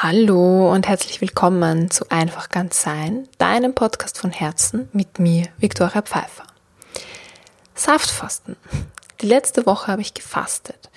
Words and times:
Hallo 0.00 0.72
und 0.72 0.86
herzlich 0.86 1.20
willkommen 1.20 1.90
zu 1.90 2.08
Einfach 2.08 2.50
ganz 2.50 2.80
sein, 2.82 3.28
deinem 3.38 3.74
Podcast 3.74 4.16
von 4.16 4.30
Herzen 4.30 4.88
mit 4.92 5.18
mir, 5.18 5.46
Viktoria 5.58 6.02
Pfeiffer. 6.02 6.44
Saftfasten. 7.74 8.54
Die 9.20 9.26
letzte 9.26 9.66
Woche 9.66 9.90
habe 9.90 10.00
ich 10.00 10.14
gefastet. 10.14 10.88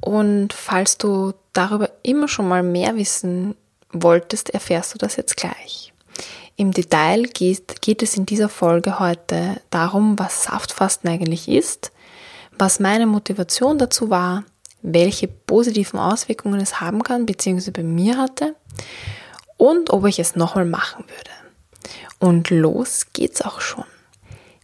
Und 0.00 0.54
falls 0.54 0.96
du 0.96 1.34
darüber 1.52 1.90
immer 2.02 2.26
schon 2.26 2.48
mal 2.48 2.62
mehr 2.62 2.96
wissen 2.96 3.54
wolltest, 3.92 4.48
erfährst 4.48 4.94
du 4.94 4.98
das 4.98 5.16
jetzt 5.16 5.36
gleich. 5.36 5.92
Im 6.56 6.72
Detail 6.72 7.24
geht, 7.24 7.82
geht 7.82 8.02
es 8.02 8.16
in 8.16 8.24
dieser 8.24 8.48
Folge 8.48 8.98
heute 8.98 9.60
darum, 9.68 10.18
was 10.18 10.44
Saftfasten 10.44 11.10
eigentlich 11.10 11.48
ist, 11.48 11.92
was 12.56 12.80
meine 12.80 13.06
Motivation 13.06 13.76
dazu 13.76 14.08
war, 14.08 14.44
welche 14.82 15.28
positiven 15.28 15.98
Auswirkungen 15.98 16.60
es 16.60 16.80
haben 16.80 17.02
kann, 17.02 17.26
beziehungsweise 17.26 17.72
bei 17.72 17.82
mir 17.82 18.18
hatte 18.18 18.56
und 19.56 19.90
ob 19.90 20.06
ich 20.06 20.18
es 20.18 20.36
nochmal 20.36 20.64
machen 20.64 21.04
würde. 21.06 21.30
Und 22.18 22.50
los 22.50 23.06
geht's 23.12 23.42
auch 23.42 23.60
schon. 23.60 23.84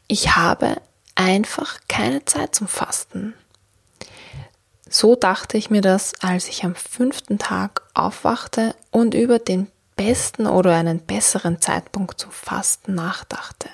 Ich 0.07 0.37
habe 0.37 0.77
einfach 1.15 1.79
keine 1.89 2.25
Zeit 2.25 2.55
zum 2.55 2.69
Fasten. 2.69 3.35
So 4.89 5.17
dachte 5.17 5.59
ich 5.59 5.69
mir 5.69 5.83
das, 5.83 6.13
als 6.21 6.49
ich 6.49 6.65
am 6.65 6.75
fünften 6.75 7.39
Tag 7.39 7.83
aufwachte 7.95 8.75
und 8.91 9.15
über 9.15 9.39
den 9.39 9.69
besten 9.97 10.47
oder 10.47 10.75
einen 10.75 11.01
besseren 11.01 11.61
Zeitpunkt 11.61 12.21
zum 12.21 12.31
Fasten 12.31 12.95
nachdachte. 12.95 13.69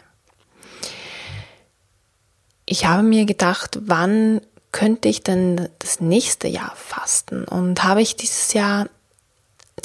Ich 2.66 2.86
habe 2.86 3.02
mir 3.02 3.26
gedacht, 3.26 3.78
wann 3.82 4.40
könnte 4.74 5.08
ich 5.08 5.22
denn 5.22 5.68
das 5.78 6.00
nächste 6.00 6.48
Jahr 6.48 6.72
fasten? 6.74 7.44
Und 7.44 7.84
habe 7.84 8.02
ich 8.02 8.16
dieses 8.16 8.54
Jahr 8.54 8.88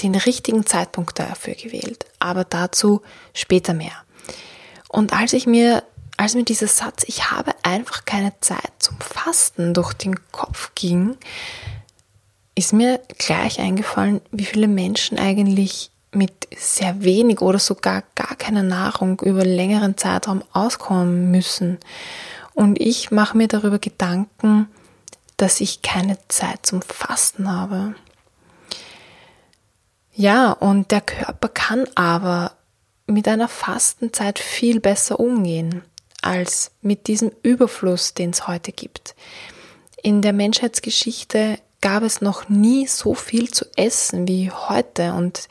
den 0.02 0.15
richtigen 0.15 0.65
Zeitpunkt 0.65 1.20
dafür 1.20 1.53
gewählt? 1.53 2.07
Aber 2.17 2.43
dazu 2.43 3.03
später 3.31 3.76
mehr. 3.76 3.93
Und 4.87 5.13
als 5.13 5.34
ich 5.34 5.46
mir, 5.46 5.84
als 6.18 6.34
mir 6.34 6.43
dieser 6.43 6.65
Satz, 6.65 7.04
ich 7.05 7.29
habe 7.29 7.51
einfach 7.62 8.05
keine 8.05 8.34
Zeit 8.41 8.71
zum 8.79 8.98
Fasten 8.99 9.76
durch 9.76 9.93
den 9.93 10.15
Kopf 10.31 10.71
ging, 10.73 11.15
ist 12.55 12.74
mir 12.74 12.99
gleich 13.20 13.59
eingefallen, 13.59 14.21
wie 14.31 14.46
viele 14.46 14.68
Menschen 14.68 15.20
eigentlich 15.20 15.91
mit 16.12 16.48
sehr 16.57 17.03
wenig 17.03 17.41
oder 17.41 17.59
sogar 17.59 18.03
gar 18.15 18.35
keiner 18.37 18.63
Nahrung 18.63 19.20
über 19.20 19.46
längeren 19.46 19.98
Zeitraum 19.98 20.43
auskommen 20.51 21.29
müssen. 21.29 21.77
Und 22.55 22.81
ich 22.81 23.12
mache 23.12 23.37
mir 23.37 23.48
darüber 23.48 23.77
Gedanken, 23.77 24.68
dass 25.41 25.62
ich 25.62 25.82
keine 25.82 26.18
Zeit 26.27 26.65
zum 26.65 26.82
Fasten 26.82 27.51
habe. 27.51 27.95
Ja, 30.13 30.51
und 30.51 30.91
der 30.91 31.01
Körper 31.01 31.48
kann 31.48 31.87
aber 31.96 32.51
mit 33.07 33.27
einer 33.27 33.48
Fastenzeit 33.48 34.37
viel 34.37 34.81
besser 34.81 35.20
umgehen 35.20 35.81
als 36.21 36.71
mit 36.81 37.07
diesem 37.07 37.31
Überfluss, 37.41 38.13
den 38.13 38.31
es 38.31 38.48
heute 38.48 38.73
gibt. 38.73 39.15
In 40.04 40.21
der 40.21 40.34
Menschheitsgeschichte 40.34 41.57
gab 41.79 42.03
es 42.03 42.20
noch 42.20 42.49
nie 42.49 42.85
so 42.87 43.13
viel 43.13 43.49
zu 43.49 43.65
essen 43.77 44.27
wie 44.27 44.51
heute 44.51 45.13
und 45.13 45.48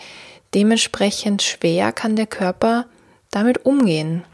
dementsprechend 0.52 1.42
schwer 1.42 1.92
kann 1.92 2.14
der 2.14 2.26
Körper 2.26 2.86
damit 3.30 3.64
umgehen. 3.64 4.24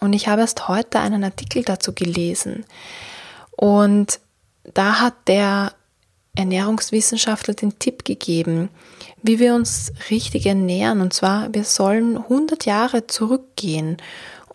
Und 0.00 0.12
ich 0.14 0.26
habe 0.26 0.40
erst 0.40 0.66
heute 0.66 0.98
einen 0.98 1.22
Artikel 1.22 1.62
dazu 1.62 1.92
gelesen. 1.92 2.64
Und 3.52 4.20
da 4.74 5.00
hat 5.00 5.14
der 5.26 5.72
Ernährungswissenschaftler 6.38 7.54
den 7.54 7.78
Tipp 7.78 8.04
gegeben, 8.04 8.68
wie 9.22 9.40
wir 9.40 9.54
uns 9.54 9.92
richtig 10.10 10.46
ernähren. 10.46 11.00
Und 11.00 11.12
zwar, 11.12 11.52
wir 11.52 11.64
sollen 11.64 12.16
100 12.16 12.64
Jahre 12.64 13.06
zurückgehen 13.06 13.96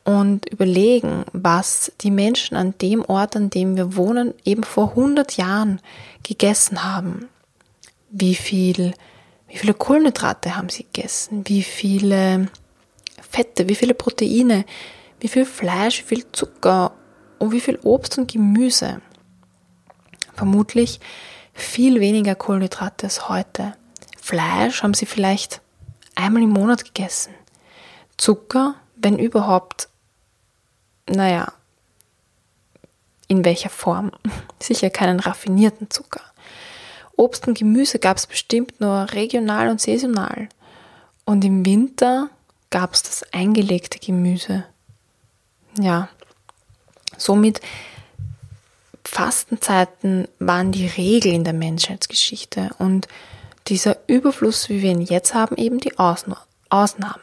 und 0.06 0.50
überlegen, 0.50 1.25
was 1.34 1.91
die 2.02 2.11
Menschen 2.11 2.56
an 2.56 2.73
dem 2.81 3.03
Ort, 3.06 3.35
an 3.35 3.50
dem 3.50 3.75
wir 3.75 3.96
wohnen, 3.96 4.34
eben 4.46 4.63
vor 4.63 4.90
100 4.91 5.38
Jahren 5.38 5.81
gegessen 6.23 6.84
haben. 6.84 7.28
Wie 8.09 8.35
viel, 8.35 8.94
wie 9.47 9.57
viele 9.57 9.73
Kohlenhydrate 9.73 10.56
haben 10.56 10.69
sie 10.69 10.84
gegessen? 10.84 11.44
Wie 11.47 11.63
viele 11.63 12.47
Fette? 13.29 13.68
Wie 13.68 13.75
viele 13.75 13.94
Proteine? 13.94 14.66
Wie 15.19 15.28
viel 15.28 15.46
Fleisch? 15.46 16.02
Wie 16.02 16.16
viel 16.16 16.25
Zucker? 16.31 16.94
Und 17.40 17.52
wie 17.52 17.62
viel 17.62 17.79
Obst 17.84 18.18
und 18.18 18.31
Gemüse? 18.31 19.02
Vermutlich 20.33 20.99
viel 21.53 21.99
weniger 21.99 22.35
Kohlenhydrate 22.35 23.05
als 23.05 23.29
heute. 23.29 23.75
Fleisch 24.19 24.83
haben 24.83 24.94
sie 24.94 25.05
vielleicht 25.05 25.61
einmal 26.16 26.44
im 26.44 26.49
Monat 26.49 26.85
gegessen. 26.85 27.33
Zucker, 28.17 28.75
wenn 28.95 29.19
überhaupt, 29.19 29.89
naja, 31.07 31.51
in 33.27 33.45
welcher 33.45 33.69
Form? 33.69 34.11
Sicher 34.61 34.89
keinen 34.89 35.19
raffinierten 35.19 35.89
Zucker. 35.89 36.22
Obst 37.16 37.47
und 37.47 37.57
Gemüse 37.57 37.99
gab 37.99 38.17
es 38.17 38.27
bestimmt 38.27 38.79
nur 38.79 39.11
regional 39.11 39.69
und 39.69 39.79
saisonal. 39.79 40.49
Und 41.25 41.45
im 41.45 41.66
Winter 41.66 42.29
gab 42.69 42.93
es 42.93 43.03
das 43.03 43.23
eingelegte 43.33 43.99
Gemüse. 43.99 44.66
Ja, 45.79 46.09
somit 47.17 47.61
Fastenzeiten 49.13 50.28
waren 50.40 50.72
die 50.72 50.88
Regel 50.88 51.34
in 51.34 51.44
der 51.44 51.53
Menschheitsgeschichte 51.53 52.72
und 52.79 53.07
dieser 53.68 53.97
Überfluss, 54.07 54.69
wie 54.69 54.81
wir 54.81 54.90
ihn 54.90 55.01
jetzt 55.01 55.35
haben, 55.35 55.56
eben 55.56 55.79
die 55.79 56.00
Ausnahme. 56.00 57.22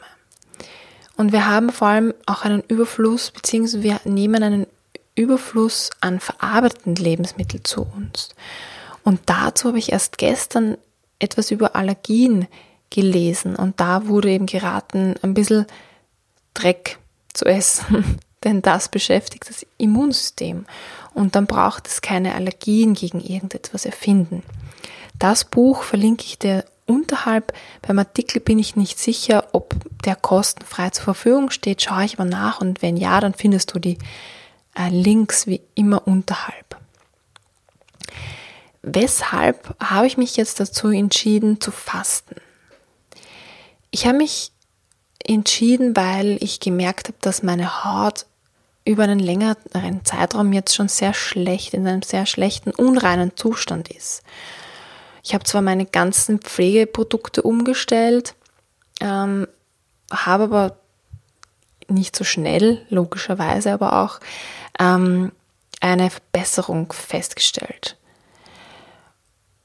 Und 1.17 1.33
wir 1.33 1.47
haben 1.47 1.69
vor 1.69 1.89
allem 1.89 2.13
auch 2.25 2.43
einen 2.45 2.61
Überfluss, 2.61 3.31
beziehungsweise 3.31 3.83
wir 3.83 3.99
nehmen 4.05 4.41
einen 4.41 4.67
Überfluss 5.15 5.89
an 5.99 6.21
verarbeiteten 6.21 6.95
Lebensmitteln 6.95 7.65
zu 7.65 7.81
uns. 7.81 8.29
Und 9.03 9.19
dazu 9.25 9.67
habe 9.67 9.77
ich 9.77 9.91
erst 9.91 10.17
gestern 10.17 10.77
etwas 11.19 11.51
über 11.51 11.75
Allergien 11.75 12.47
gelesen 12.89 13.57
und 13.57 13.81
da 13.81 14.07
wurde 14.07 14.31
eben 14.31 14.45
geraten, 14.45 15.15
ein 15.21 15.33
bisschen 15.33 15.65
Dreck 16.53 16.99
zu 17.33 17.45
essen, 17.45 18.17
denn 18.45 18.61
das 18.61 18.87
beschäftigt 18.87 19.49
das 19.49 19.65
Immunsystem 19.77 20.65
und 21.13 21.35
dann 21.35 21.47
braucht 21.47 21.87
es 21.87 22.01
keine 22.01 22.35
Allergien 22.35 22.93
gegen 22.93 23.19
irgendetwas 23.19 23.85
erfinden. 23.85 24.43
Das 25.19 25.45
Buch 25.45 25.83
verlinke 25.83 26.25
ich 26.25 26.39
dir 26.39 26.65
unterhalb. 26.85 27.53
Beim 27.81 27.99
Artikel 27.99 28.41
bin 28.41 28.59
ich 28.59 28.75
nicht 28.75 28.99
sicher, 28.99 29.47
ob 29.51 29.75
der 30.03 30.15
kostenfrei 30.15 30.89
zur 30.89 31.03
Verfügung 31.05 31.51
steht. 31.51 31.81
Schaue 31.81 32.05
ich 32.05 32.17
mal 32.17 32.25
nach 32.25 32.61
und 32.61 32.81
wenn 32.81 32.97
ja, 32.97 33.19
dann 33.19 33.33
findest 33.33 33.73
du 33.73 33.79
die 33.79 33.97
äh, 34.75 34.89
Links 34.89 35.47
wie 35.47 35.61
immer 35.75 36.07
unterhalb. 36.07 36.77
Weshalb 38.81 39.75
habe 39.79 40.07
ich 40.07 40.17
mich 40.17 40.37
jetzt 40.37 40.59
dazu 40.59 40.89
entschieden 40.89 41.61
zu 41.61 41.71
fasten? 41.71 42.35
Ich 43.91 44.07
habe 44.07 44.17
mich 44.17 44.51
entschieden, 45.23 45.95
weil 45.95 46.37
ich 46.41 46.59
gemerkt 46.59 47.09
habe, 47.09 47.17
dass 47.21 47.43
meine 47.43 47.83
Haut 47.83 48.25
über 48.85 49.03
einen 49.03 49.19
längeren 49.19 50.03
Zeitraum 50.03 50.53
jetzt 50.53 50.75
schon 50.75 50.87
sehr 50.87 51.13
schlecht, 51.13 51.73
in 51.73 51.87
einem 51.87 52.01
sehr 52.01 52.25
schlechten, 52.25 52.71
unreinen 52.71 53.35
Zustand 53.35 53.89
ist. 53.89 54.23
Ich 55.23 55.33
habe 55.33 55.43
zwar 55.43 55.61
meine 55.61 55.85
ganzen 55.85 56.39
Pflegeprodukte 56.39 57.43
umgestellt, 57.43 58.33
ähm, 58.99 59.47
habe 60.11 60.45
aber 60.45 60.77
nicht 61.87 62.15
so 62.15 62.23
schnell, 62.23 62.85
logischerweise, 62.89 63.71
aber 63.71 64.01
auch 64.01 64.19
ähm, 64.79 65.31
eine 65.79 66.09
Verbesserung 66.09 66.91
festgestellt. 66.91 67.97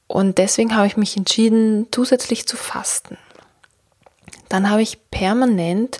Und 0.07 0.37
deswegen 0.37 0.75
habe 0.75 0.87
ich 0.87 0.97
mich 0.97 1.17
entschieden, 1.17 1.87
zusätzlich 1.91 2.47
zu 2.47 2.55
fasten. 2.55 3.17
Dann 4.49 4.69
habe 4.69 4.81
ich 4.81 5.09
permanent 5.11 5.99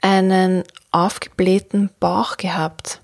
einen 0.00 0.64
aufgeblähten 0.90 1.90
Bauch 2.00 2.36
gehabt. 2.36 3.00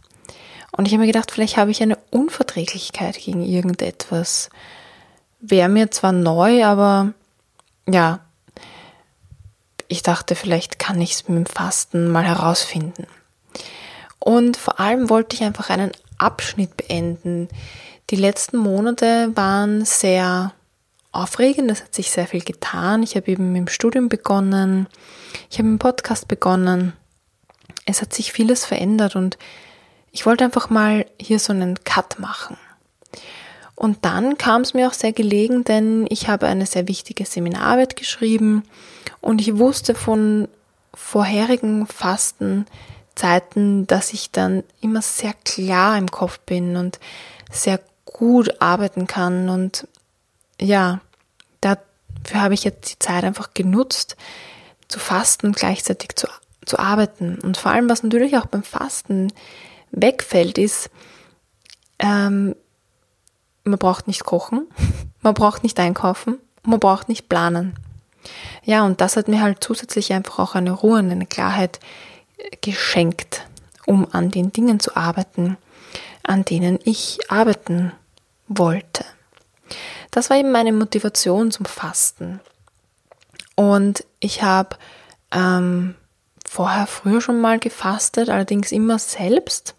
Und 0.72 0.86
ich 0.86 0.92
habe 0.92 1.02
mir 1.02 1.06
gedacht, 1.06 1.30
vielleicht 1.30 1.56
habe 1.56 1.70
ich 1.70 1.82
eine 1.82 1.98
Unverträglichkeit 2.10 3.16
gegen 3.16 3.42
irgendetwas. 3.42 4.50
Wäre 5.40 5.68
mir 5.68 5.90
zwar 5.90 6.12
neu, 6.12 6.64
aber 6.64 7.12
ja, 7.88 8.20
ich 9.88 10.02
dachte, 10.02 10.34
vielleicht 10.34 10.78
kann 10.78 11.00
ich 11.00 11.12
es 11.12 11.28
mit 11.28 11.36
dem 11.36 11.46
Fasten 11.46 12.08
mal 12.08 12.24
herausfinden. 12.24 13.06
Und 14.18 14.56
vor 14.56 14.80
allem 14.80 15.10
wollte 15.10 15.36
ich 15.36 15.42
einfach 15.42 15.70
einen 15.70 15.92
Abschnitt 16.18 16.76
beenden. 16.76 17.48
Die 18.10 18.16
letzten 18.16 18.56
Monate 18.56 19.30
waren 19.34 19.84
sehr 19.84 20.52
aufregend, 21.12 21.70
es 21.70 21.82
hat 21.82 21.94
sich 21.94 22.10
sehr 22.10 22.26
viel 22.26 22.42
getan. 22.42 23.02
Ich 23.02 23.16
habe 23.16 23.30
eben 23.30 23.52
mit 23.52 23.60
dem 23.60 23.68
Studium 23.68 24.08
begonnen, 24.08 24.88
ich 25.50 25.58
habe 25.58 25.68
dem 25.68 25.78
Podcast 25.78 26.28
begonnen 26.28 26.94
es 27.86 28.00
hat 28.02 28.12
sich 28.12 28.32
vieles 28.32 28.64
verändert 28.64 29.16
und 29.16 29.38
ich 30.10 30.26
wollte 30.26 30.44
einfach 30.44 30.70
mal 30.70 31.06
hier 31.20 31.38
so 31.38 31.52
einen 31.52 31.82
Cut 31.84 32.18
machen. 32.18 32.56
Und 33.74 34.04
dann 34.04 34.38
kam 34.38 34.62
es 34.62 34.72
mir 34.72 34.88
auch 34.88 34.92
sehr 34.92 35.12
gelegen, 35.12 35.64
denn 35.64 36.06
ich 36.08 36.28
habe 36.28 36.46
eine 36.46 36.66
sehr 36.66 36.86
wichtige 36.86 37.26
Seminararbeit 37.26 37.96
geschrieben 37.96 38.62
und 39.20 39.40
ich 39.40 39.58
wusste 39.58 39.94
von 39.94 40.48
vorherigen 40.94 41.86
Fastenzeiten, 41.88 43.86
dass 43.88 44.12
ich 44.12 44.30
dann 44.30 44.62
immer 44.80 45.02
sehr 45.02 45.34
klar 45.44 45.98
im 45.98 46.08
Kopf 46.08 46.38
bin 46.40 46.76
und 46.76 47.00
sehr 47.50 47.80
gut 48.04 48.62
arbeiten 48.62 49.08
kann. 49.08 49.48
Und 49.48 49.88
ja, 50.60 51.00
dafür 51.60 52.42
habe 52.42 52.54
ich 52.54 52.62
jetzt 52.62 52.92
die 52.92 52.98
Zeit 53.00 53.24
einfach 53.24 53.54
genutzt, 53.54 54.16
zu 54.94 55.00
fasten 55.00 55.50
gleichzeitig 55.50 56.14
zu, 56.14 56.28
zu 56.64 56.78
arbeiten. 56.78 57.40
Und 57.40 57.56
vor 57.56 57.72
allem, 57.72 57.90
was 57.90 58.04
natürlich 58.04 58.38
auch 58.38 58.46
beim 58.46 58.62
Fasten 58.62 59.32
wegfällt, 59.90 60.56
ist, 60.56 60.88
ähm, 61.98 62.54
man 63.64 63.78
braucht 63.80 64.06
nicht 64.06 64.24
kochen, 64.24 64.68
man 65.20 65.34
braucht 65.34 65.64
nicht 65.64 65.80
einkaufen, 65.80 66.38
man 66.62 66.78
braucht 66.78 67.08
nicht 67.08 67.28
planen. 67.28 67.74
Ja, 68.62 68.86
und 68.86 69.00
das 69.00 69.16
hat 69.16 69.26
mir 69.26 69.40
halt 69.40 69.64
zusätzlich 69.64 70.12
einfach 70.12 70.38
auch 70.38 70.54
eine 70.54 70.70
Ruhe 70.70 71.00
und 71.00 71.10
eine 71.10 71.26
Klarheit 71.26 71.80
geschenkt, 72.60 73.48
um 73.86 74.06
an 74.12 74.30
den 74.30 74.52
Dingen 74.52 74.78
zu 74.78 74.94
arbeiten, 74.94 75.56
an 76.22 76.44
denen 76.44 76.78
ich 76.84 77.18
arbeiten 77.28 77.90
wollte. 78.46 79.04
Das 80.12 80.30
war 80.30 80.36
eben 80.36 80.52
meine 80.52 80.72
Motivation 80.72 81.50
zum 81.50 81.66
Fasten. 81.66 82.40
Und 83.54 84.04
ich 84.20 84.42
habe 84.42 84.76
ähm, 85.32 85.94
vorher 86.46 86.86
früher 86.86 87.20
schon 87.20 87.40
mal 87.40 87.58
gefastet, 87.58 88.28
allerdings 88.28 88.72
immer 88.72 88.98
selbst. 88.98 89.74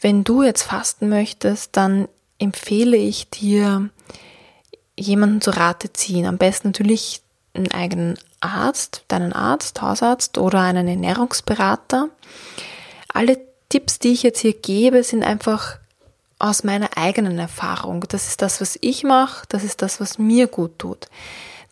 Wenn 0.00 0.24
du 0.24 0.42
jetzt 0.42 0.62
fasten 0.62 1.08
möchtest, 1.08 1.76
dann 1.76 2.08
empfehle 2.38 2.96
ich 2.96 3.30
dir, 3.30 3.90
jemanden 4.96 5.40
zu 5.40 5.50
Rate 5.50 5.92
ziehen. 5.92 6.26
Am 6.26 6.38
besten 6.38 6.68
natürlich 6.68 7.22
einen 7.54 7.70
eigenen 7.72 8.18
Arzt, 8.40 9.04
deinen 9.08 9.32
Arzt, 9.32 9.80
Hausarzt 9.80 10.38
oder 10.38 10.60
einen 10.60 10.88
Ernährungsberater. 10.88 12.08
Alle 13.12 13.38
Tipps, 13.68 13.98
die 13.98 14.12
ich 14.12 14.22
jetzt 14.22 14.40
hier 14.40 14.52
gebe, 14.52 15.02
sind 15.02 15.22
einfach 15.22 15.78
aus 16.38 16.64
meiner 16.64 16.96
eigenen 16.96 17.38
Erfahrung. 17.38 18.04
Das 18.08 18.28
ist 18.28 18.42
das, 18.42 18.60
was 18.60 18.76
ich 18.80 19.04
mache, 19.04 19.46
das 19.48 19.64
ist 19.64 19.82
das, 19.82 20.00
was 20.00 20.18
mir 20.18 20.46
gut 20.46 20.78
tut. 20.78 21.06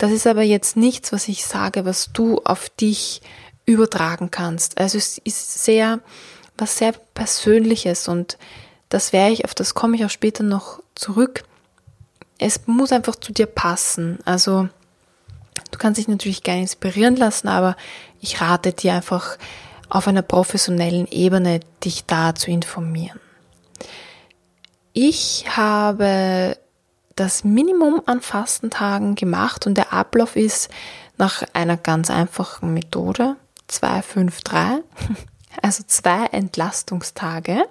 Das 0.02 0.10
ist 0.10 0.26
aber 0.26 0.43
jetzt 0.43 0.76
nichts, 0.76 1.12
was 1.12 1.28
ich 1.28 1.46
sage, 1.46 1.84
was 1.84 2.10
du 2.12 2.40
auf 2.43 2.69
dich 2.70 3.22
übertragen 3.66 4.32
kannst. 4.32 4.78
Also 4.78 4.99
es 4.99 5.19
ist 5.19 5.62
sehr, 5.62 6.00
was 6.58 6.76
sehr 6.76 6.90
Persönliches 7.14 8.08
und 8.08 8.37
das 8.88 9.12
werde 9.12 9.32
ich, 9.32 9.44
auf 9.44 9.54
das 9.54 9.75
komme 9.75 9.94
ich 9.94 10.04
auch 10.04 10.10
später 10.10 10.43
noch 10.43 10.82
zurück. 10.96 11.44
Es 12.38 12.66
muss 12.66 12.90
einfach 12.90 13.14
zu 13.14 13.32
dir 13.32 13.46
passen. 13.46 14.19
Also 14.25 14.69
du 15.70 15.78
kannst 15.78 15.99
dich 15.99 16.08
natürlich 16.08 16.43
gerne 16.43 16.62
inspirieren 16.62 17.14
lassen, 17.14 17.46
aber 17.46 17.76
ich 18.20 18.40
rate 18.40 18.72
dir 18.72 18.94
einfach 18.94 19.38
auf 19.88 20.08
einer 20.08 20.22
professionellen 20.22 21.06
Ebene, 21.06 21.60
dich 21.84 22.06
da 22.06 22.34
zu 22.34 22.50
informieren. 22.50 23.20
Ich 24.94 25.44
habe 25.56 26.56
das 27.23 27.45
Minimum 27.45 28.03
an 28.07 28.21
Fastentagen 28.21 29.15
gemacht 29.15 29.69
und 29.69 29.75
der 29.75 29.93
Ablauf 29.93 30.35
ist 30.35 30.69
nach 31.19 31.45
einer 31.53 31.77
ganz 31.77 32.11
einfachen 32.11 32.75
Methode 32.75 33.37
253, 33.69 34.83
also 35.63 35.85
zwei 35.87 36.27
Entlastungstage, 36.27 37.65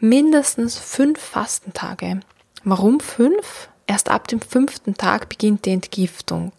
mindestens 0.00 0.76
fünf 0.76 1.20
Fastentage. 1.20 2.18
Warum 2.64 2.98
fünf? 2.98 3.68
Erst 3.86 4.10
ab 4.10 4.26
dem 4.26 4.40
fünften 4.40 4.96
Tag 4.96 5.28
beginnt 5.28 5.64
die 5.64 5.70
Entgiftung. 5.70 6.50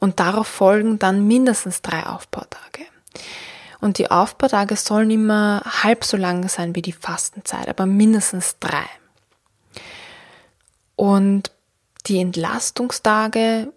Und 0.00 0.18
darauf 0.18 0.48
folgen 0.48 0.98
dann 0.98 1.28
mindestens 1.28 1.82
drei 1.82 2.04
Aufbautage. 2.04 2.82
Und 3.80 3.98
die 3.98 4.10
Aufbautage 4.10 4.74
sollen 4.74 5.12
immer 5.12 5.62
halb 5.64 6.04
so 6.04 6.16
lang 6.16 6.48
sein 6.48 6.74
wie 6.74 6.82
die 6.82 6.92
Fastenzeit, 6.92 7.68
aber 7.68 7.86
mindestens 7.86 8.58
drei. 8.58 8.86
Und 11.04 11.50
die 12.06 12.18
Entlastungstage 12.18 13.70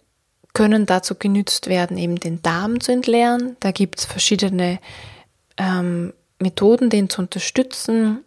können 0.53 0.85
dazu 0.85 1.13
genützt 1.13 1.67
werden, 1.67 1.97
eben 1.97 2.15
den 2.15 2.41
Darm 2.41 2.79
zu 2.79 2.93
entleeren. 2.93 3.57
Da 3.59 3.71
gibt 3.71 3.99
es 3.99 4.05
verschiedene 4.05 4.79
ähm, 5.57 6.13
Methoden, 6.39 6.89
den 6.89 7.09
zu 7.09 7.19
unterstützen, 7.21 8.23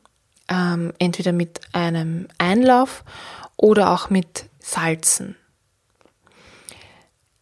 ähm, 0.51 0.93
entweder 0.99 1.33
mit 1.33 1.63
einem 1.73 2.29
Einlauf 2.37 3.03
oder 3.57 3.91
auch 3.91 4.11
mit 4.11 4.45
Salzen. 4.59 5.35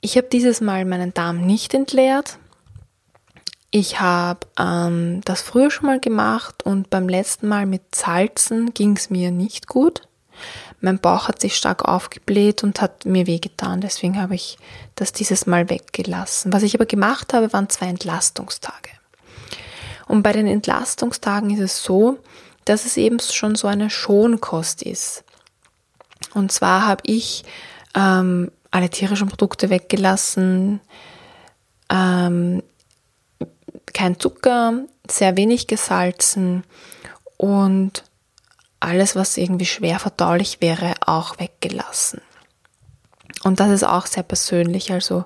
Ich 0.01 0.17
habe 0.17 0.29
dieses 0.29 0.61
Mal 0.61 0.85
meinen 0.85 1.13
Darm 1.13 1.45
nicht 1.45 1.75
entleert, 1.75 2.39
ich 3.73 4.01
habe 4.01 4.47
ähm, 4.61 5.23
das 5.25 5.43
früher 5.43 5.73
schon 5.73 5.87
mal 5.87 5.99
gemacht 5.99 6.63
und 6.63 6.89
beim 6.89 7.09
letzten 7.09 7.49
Mal 7.49 7.67
mit 7.67 7.97
Salzen 7.97 8.73
ging 8.75 8.97
es 8.97 9.11
mir 9.11 9.33
nicht 9.33 9.67
gut. 9.67 10.03
Mein 10.81 10.99
Bauch 10.99 11.29
hat 11.29 11.41
sich 11.41 11.57
stark 11.57 11.85
aufgebläht 11.85 12.63
und 12.63 12.81
hat 12.81 13.05
mir 13.05 13.27
wehgetan, 13.27 13.81
deswegen 13.81 14.21
habe 14.21 14.37
ich 14.37 14.59
das 14.95 15.13
dieses 15.13 15.47
Mal 15.47 15.69
weggelassen. 15.71 16.53
Was 16.53 16.63
ich 16.63 16.75
aber 16.75 16.87
gemacht 16.87 17.35
habe, 17.35 17.53
waren 17.53 17.69
zwei 17.69 17.87
Entlastungstage. 17.87 18.91
Und 20.07 20.23
bei 20.23 20.33
den 20.33 20.47
Entlastungstagen 20.47 21.51
ist 21.51 21.61
es 21.61 21.83
so, 21.83 22.19
dass 22.65 22.85
es 22.85 22.97
eben 22.97 23.19
schon 23.19 23.57
so 23.57 23.67
eine 23.67 23.91
Schonkost 23.91 24.83
ist. 24.83 25.25
Und 26.35 26.53
zwar 26.53 26.87
habe 26.87 27.03
ich 27.05 27.45
ähm, 27.95 28.51
alle 28.71 28.91
tierischen 28.91 29.29
Produkte 29.29 29.71
weggelassen, 29.71 30.81
ähm, 31.91 32.63
kein 33.93 34.21
Zucker, 34.21 34.85
sehr 35.11 35.37
wenig 35.37 35.67
gesalzen 35.67 36.65
und 37.37 38.05
alles, 38.81 39.17
was 39.17 39.37
irgendwie 39.37 39.67
schwer 39.67 39.99
verdaulich 39.99 40.61
wäre, 40.61 40.95
auch 41.05 41.39
weggelassen. 41.39 42.21
Und 43.45 43.61
das 43.61 43.71
ist 43.71 43.85
auch 43.85 44.07
sehr 44.07 44.23
persönlich. 44.23 44.93
Also 44.93 45.25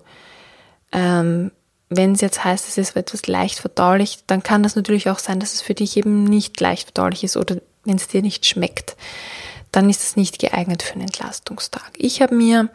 ähm, 0.93 1.53
wenn 1.89 2.13
es 2.13 2.21
jetzt 2.21 2.45
heißt, 2.45 2.69
es 2.69 2.79
ist 2.79 2.97
etwas 2.97 3.27
leicht 3.27 3.59
verdaulich, 3.59 4.21
dann 4.27 4.43
kann 4.43 4.63
das 4.63 4.77
natürlich 4.77 5.11
auch 5.11 5.19
sein, 5.19 5.41
dass 5.41 5.55
es 5.55 5.61
für 5.61 5.75
dich 5.75 5.97
eben 5.97 6.25
nicht 6.25 6.59
leicht 6.61 6.93
verdaulich 6.93 7.25
ist 7.25 7.37
oder 7.37 7.57
wenn 7.85 7.97
es 7.97 8.09
dir 8.09 8.23
nicht 8.23 8.47
schmeckt, 8.47 8.97
dann 9.73 9.91
ist 9.91 10.03
es 10.03 10.17
nicht 10.17 10.39
geeignet 10.39 10.83
für 10.83 10.95
einen 10.95 11.03
Entlastungstag. 11.03 11.91
Ich 11.97 12.23
habe 12.23 12.35
mir 12.35 12.69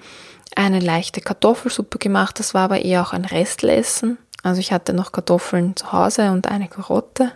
eine 0.55 0.79
leichte 0.79 1.21
Kartoffelsuppe 1.21 1.99
gemacht, 1.99 2.39
das 2.39 2.53
war 2.53 2.63
aber 2.63 2.81
eher 2.81 3.01
auch 3.01 3.13
ein 3.13 3.25
Restlessen. 3.25 4.17
Also 4.43 4.59
ich 4.59 4.71
hatte 4.71 4.93
noch 4.93 5.11
Kartoffeln 5.11 5.75
zu 5.75 5.91
Hause 5.91 6.31
und 6.31 6.47
eine 6.47 6.67
Karotte 6.67 7.31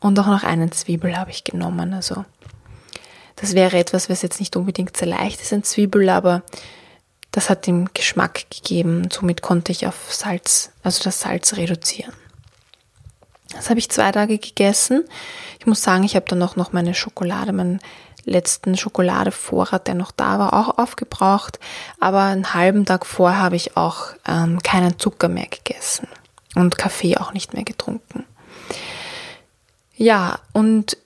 und 0.00 0.18
auch 0.18 0.26
noch 0.26 0.44
einen 0.44 0.72
Zwiebel 0.72 1.16
habe 1.16 1.30
ich 1.30 1.44
genommen. 1.44 1.92
Also 1.92 2.24
das 3.36 3.54
wäre 3.54 3.78
etwas, 3.78 4.10
was 4.10 4.22
jetzt 4.22 4.40
nicht 4.40 4.56
unbedingt 4.56 4.96
sehr 4.96 5.08
leicht 5.08 5.40
ist, 5.40 5.52
ein 5.52 5.64
Zwiebel, 5.64 6.08
aber 6.08 6.42
das 7.30 7.50
hat 7.50 7.66
dem 7.66 7.92
Geschmack 7.94 8.50
gegeben. 8.50 9.08
Somit 9.10 9.42
konnte 9.42 9.72
ich 9.72 9.86
auf 9.86 10.12
Salz, 10.12 10.70
also 10.82 11.04
das 11.04 11.20
Salz 11.20 11.56
reduzieren. 11.56 12.12
Das 13.52 13.70
habe 13.70 13.78
ich 13.78 13.90
zwei 13.90 14.12
Tage 14.12 14.38
gegessen. 14.38 15.04
Ich 15.58 15.66
muss 15.66 15.82
sagen, 15.82 16.04
ich 16.04 16.16
habe 16.16 16.26
dann 16.28 16.42
auch 16.42 16.56
noch 16.56 16.72
meine 16.72 16.94
Schokolade, 16.94 17.52
meinen 17.52 17.80
letzten 18.24 18.76
Schokoladevorrat, 18.76 19.86
der 19.86 19.94
noch 19.94 20.12
da 20.12 20.38
war, 20.38 20.52
auch 20.52 20.78
aufgebraucht. 20.78 21.58
Aber 21.98 22.22
einen 22.22 22.54
halben 22.54 22.84
Tag 22.84 23.06
vorher 23.06 23.40
habe 23.40 23.56
ich 23.56 23.76
auch 23.76 24.08
ähm, 24.26 24.60
keinen 24.62 24.98
Zucker 24.98 25.28
mehr 25.28 25.46
gegessen 25.46 26.08
und 26.54 26.78
Kaffee 26.78 27.16
auch 27.16 27.32
nicht 27.32 27.54
mehr 27.54 27.64
getrunken. 27.64 28.24
Ja, 29.98 30.38
und 30.52 30.96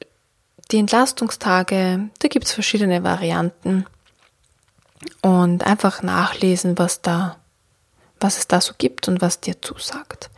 die 0.70 0.78
Entlastungstage, 0.78 2.10
da 2.18 2.28
gibt 2.28 2.44
es 2.44 2.52
verschiedene 2.52 3.02
Varianten 3.02 3.86
und 5.22 5.64
einfach 5.64 6.02
nachlesen, 6.02 6.78
was 6.78 7.00
da, 7.00 7.36
was 8.20 8.36
es 8.36 8.48
da 8.48 8.60
so 8.60 8.74
gibt 8.76 9.08
und 9.08 9.22
was 9.22 9.40
dir 9.40 9.60
zusagt. 9.62 10.28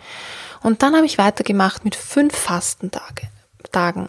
Und 0.62 0.82
dann 0.82 0.94
habe 0.94 1.04
ich 1.04 1.18
weitergemacht 1.18 1.84
mit 1.84 1.96
fünf 1.96 2.36
Fastentagen. 2.36 4.08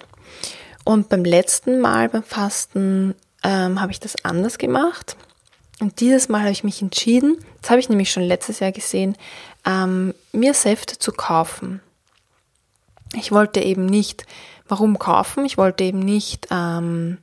Und 0.84 1.10
beim 1.10 1.26
letzten 1.26 1.82
Mal 1.82 2.10
beim 2.10 2.24
Fasten 2.24 3.16
ähm, 3.44 3.82
habe 3.82 3.92
ich 3.92 4.00
das 4.00 4.14
anders 4.24 4.60
gemacht. 4.60 5.18
Und 5.80 6.00
dieses 6.00 6.30
Mal 6.30 6.42
habe 6.42 6.52
ich 6.52 6.64
mich 6.64 6.84
entschieden, 6.84 7.38
das 7.64 7.72
habe 7.72 7.80
ich 7.80 7.90
nämlich 7.90 8.12
schon 8.12 8.24
letztes 8.24 8.60
Jahr 8.60 8.72
gesehen, 8.72 9.18
ähm, 9.66 10.14
mir 10.34 10.54
Säfte 10.54 11.00
zu 11.00 11.12
kaufen. 11.12 11.82
Ich 13.14 13.32
wollte 13.32 13.62
eben 13.62 13.86
nicht, 13.86 14.26
warum 14.68 15.00
kaufen? 15.00 15.46
Ich 15.46 15.58
wollte 15.58 15.84
eben 15.84 16.00
nicht 16.00 16.48
ähm, 16.52 17.20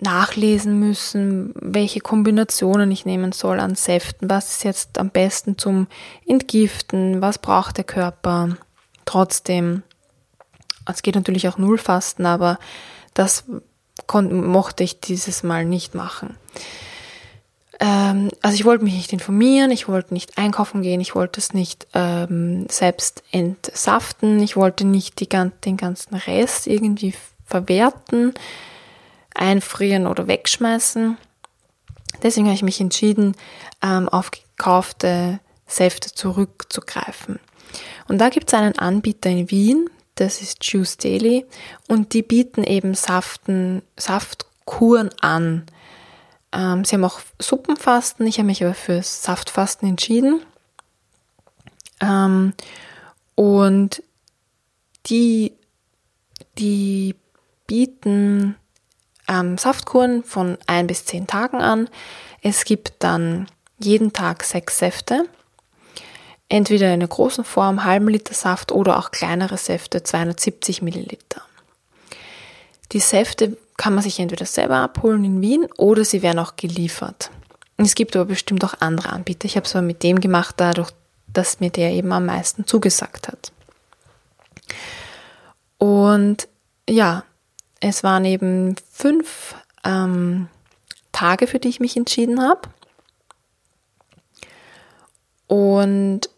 nachlesen 0.00 0.80
müssen, 0.80 1.54
welche 1.54 2.00
Kombinationen 2.00 2.90
ich 2.90 3.04
nehmen 3.06 3.32
soll 3.32 3.60
an 3.60 3.76
Säften, 3.76 4.28
was 4.28 4.52
ist 4.52 4.64
jetzt 4.64 4.98
am 4.98 5.10
besten 5.10 5.58
zum 5.58 5.86
Entgiften, 6.26 7.22
was 7.22 7.38
braucht 7.38 7.76
der 7.76 7.84
Körper. 7.84 8.56
Trotzdem 9.04 9.82
es 10.86 11.02
geht 11.02 11.14
natürlich 11.14 11.48
auch 11.48 11.58
Nullfasten, 11.58 12.26
aber 12.26 12.58
das 13.14 13.44
mochte 14.12 14.84
ich 14.84 15.00
dieses 15.00 15.42
Mal 15.42 15.64
nicht 15.64 15.94
machen. 15.94 16.36
Ähm, 17.82 18.30
also 18.42 18.54
ich 18.54 18.64
wollte 18.64 18.84
mich 18.84 18.94
nicht 18.94 19.12
informieren, 19.12 19.72
ich 19.72 19.88
wollte 19.88 20.14
nicht 20.14 20.38
einkaufen 20.38 20.82
gehen, 20.82 21.00
ich 21.00 21.16
wollte 21.16 21.40
es 21.40 21.52
nicht 21.52 21.88
ähm, 21.94 22.68
selbst 22.70 23.24
entsaften, 23.32 24.40
ich 24.40 24.56
wollte 24.56 24.84
nicht 24.84 25.18
die, 25.18 25.28
den 25.28 25.76
ganzen 25.76 26.14
Rest 26.14 26.68
irgendwie 26.68 27.12
verwerten, 27.44 28.34
einfrieren 29.34 30.06
oder 30.06 30.28
wegschmeißen. 30.28 31.18
Deswegen 32.22 32.46
habe 32.46 32.54
ich 32.54 32.62
mich 32.62 32.80
entschieden, 32.80 33.34
ähm, 33.82 34.08
auf 34.08 34.30
gekaufte 34.30 35.40
Säfte 35.66 36.14
zurückzugreifen. 36.14 37.40
Und 38.06 38.18
da 38.18 38.28
gibt 38.28 38.48
es 38.48 38.54
einen 38.54 38.78
Anbieter 38.78 39.30
in 39.30 39.50
Wien, 39.50 39.90
das 40.14 40.40
ist 40.40 40.64
Juice 40.64 40.98
Daily, 40.98 41.46
und 41.88 42.12
die 42.12 42.22
bieten 42.22 42.62
eben 42.62 42.94
Saften, 42.94 43.82
Saftkuren 43.96 45.10
an. 45.20 45.64
Ähm, 46.52 46.84
sie 46.84 46.94
haben 46.94 47.04
auch 47.04 47.20
Suppenfasten, 47.38 48.26
ich 48.26 48.38
habe 48.38 48.46
mich 48.46 48.62
aber 48.62 48.74
für 48.74 49.02
Saftfasten 49.02 49.88
entschieden. 49.88 50.42
Ähm, 52.00 52.52
und 53.34 54.02
die, 55.06 55.52
die 56.58 57.14
bieten 57.66 58.56
ähm, 59.28 59.56
Saftkuren 59.56 60.24
von 60.24 60.58
ein 60.66 60.86
bis 60.86 61.06
zehn 61.06 61.26
Tagen 61.26 61.60
an. 61.60 61.88
Es 62.42 62.64
gibt 62.64 62.94
dann 62.98 63.46
jeden 63.78 64.12
Tag 64.12 64.44
sechs 64.44 64.78
Säfte. 64.78 65.28
Entweder 66.48 66.88
in 66.88 66.94
einer 66.94 67.08
großen 67.08 67.44
Form, 67.44 67.84
halben 67.84 68.08
Liter 68.08 68.34
Saft 68.34 68.72
oder 68.72 68.98
auch 68.98 69.10
kleinere 69.10 69.56
Säfte, 69.56 70.02
270 70.02 70.82
Milliliter. 70.82 71.40
Die 72.92 73.00
Säfte 73.00 73.56
kann 73.76 73.94
man 73.94 74.02
sich 74.02 74.18
entweder 74.20 74.46
selber 74.46 74.76
abholen 74.76 75.24
in 75.24 75.40
Wien 75.40 75.66
oder 75.76 76.04
sie 76.04 76.22
werden 76.22 76.38
auch 76.38 76.56
geliefert. 76.56 77.30
Es 77.76 77.94
gibt 77.94 78.14
aber 78.14 78.26
bestimmt 78.26 78.64
auch 78.64 78.74
andere 78.80 79.10
Anbieter. 79.10 79.46
Ich 79.46 79.56
habe 79.56 79.66
es 79.66 79.74
aber 79.74 79.84
mit 79.84 80.02
dem 80.02 80.20
gemacht, 80.20 80.54
dadurch, 80.58 80.90
dass 81.26 81.60
mir 81.60 81.70
der 81.70 81.90
eben 81.90 82.12
am 82.12 82.26
meisten 82.26 82.66
zugesagt 82.66 83.28
hat. 83.28 83.52
Und 85.78 86.48
ja, 86.88 87.24
es 87.80 88.04
waren 88.04 88.24
eben 88.24 88.76
fünf 88.90 89.56
ähm, 89.84 90.48
Tage, 91.10 91.46
für 91.46 91.58
die 91.58 91.68
ich 91.68 91.80
mich 91.80 91.96
entschieden 91.96 92.40
habe. 92.40 92.68
Und 95.48 96.30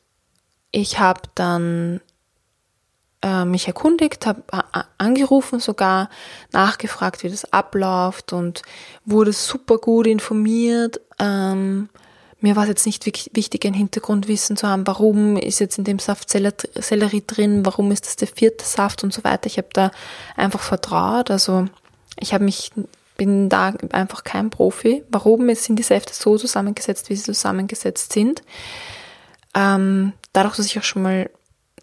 ich 0.70 0.98
habe 0.98 1.20
dann 1.34 2.00
äh, 3.24 3.46
mich 3.46 3.66
erkundigt, 3.66 4.26
habe 4.26 4.42
angerufen 4.98 5.58
sogar, 5.58 6.10
nachgefragt, 6.52 7.22
wie 7.22 7.30
das 7.30 7.50
abläuft 7.52 8.34
und 8.34 8.60
wurde 9.06 9.32
super 9.32 9.78
gut 9.78 10.06
informiert. 10.06 11.00
Ähm, 11.18 11.88
mir 12.40 12.54
war 12.54 12.64
es 12.64 12.68
jetzt 12.68 12.86
nicht 12.86 13.06
wichtig, 13.06 13.64
ein 13.64 13.72
Hintergrundwissen 13.72 14.58
zu 14.58 14.68
haben, 14.68 14.86
warum 14.86 15.38
ist 15.38 15.60
jetzt 15.60 15.78
in 15.78 15.84
dem 15.84 15.98
Saft 15.98 16.28
Sellerie 16.28 17.24
drin, 17.26 17.64
warum 17.64 17.90
ist 17.90 18.04
das 18.04 18.16
der 18.16 18.28
vierte 18.28 18.66
Saft 18.66 19.02
und 19.02 19.14
so 19.14 19.24
weiter. 19.24 19.46
Ich 19.46 19.56
habe 19.56 19.68
da 19.72 19.90
einfach 20.36 20.60
vertraut. 20.60 21.30
Also 21.30 21.66
ich 22.20 22.34
habe 22.34 22.44
mich, 22.44 22.72
bin 23.16 23.48
da 23.48 23.72
einfach 23.92 24.22
kein 24.24 24.50
Profi. 24.50 25.02
Warum 25.08 25.52
sind 25.54 25.78
die 25.78 25.82
Säfte 25.82 26.12
so 26.12 26.36
zusammengesetzt, 26.36 27.08
wie 27.08 27.16
sie 27.16 27.24
zusammengesetzt 27.24 28.12
sind? 28.12 28.42
Ähm, 29.54 30.12
dadurch, 30.34 30.56
dass 30.56 30.66
ich 30.66 30.78
auch 30.78 30.82
schon 30.82 31.02
mal 31.02 31.30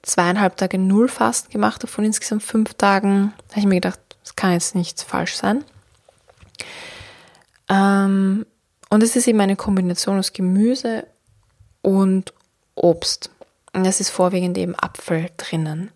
zweieinhalb 0.04 0.58
Tage 0.58 0.78
Nullfasten 0.78 1.52
gemacht 1.52 1.84
habe 1.84 1.92
von 1.92 2.06
insgesamt 2.06 2.44
fünf 2.44 2.74
Tagen, 2.74 3.34
habe 3.50 3.60
ich 3.60 3.66
mir 3.66 3.76
gedacht, 3.76 4.00
das 4.24 4.36
kann 4.36 4.54
jetzt 4.54 4.76
nicht 4.76 5.02
falsch 5.02 5.36
sein. 5.36 5.64
Ähm, 7.70 8.46
und 8.90 9.04
es 9.04 9.16
ist 9.16 9.28
eben 9.28 9.40
eine 9.40 9.56
Kombination 9.56 10.20
aus 10.20 10.34
Gemüse 10.34 11.08
und 11.82 12.34
Obst. 12.76 13.30
Und 13.74 13.86
es 13.86 14.02
ist 14.02 14.10
vorwiegend 14.10 14.58
eben 14.58 14.76
Apfel 14.76 15.30
drinnen. 15.38 15.92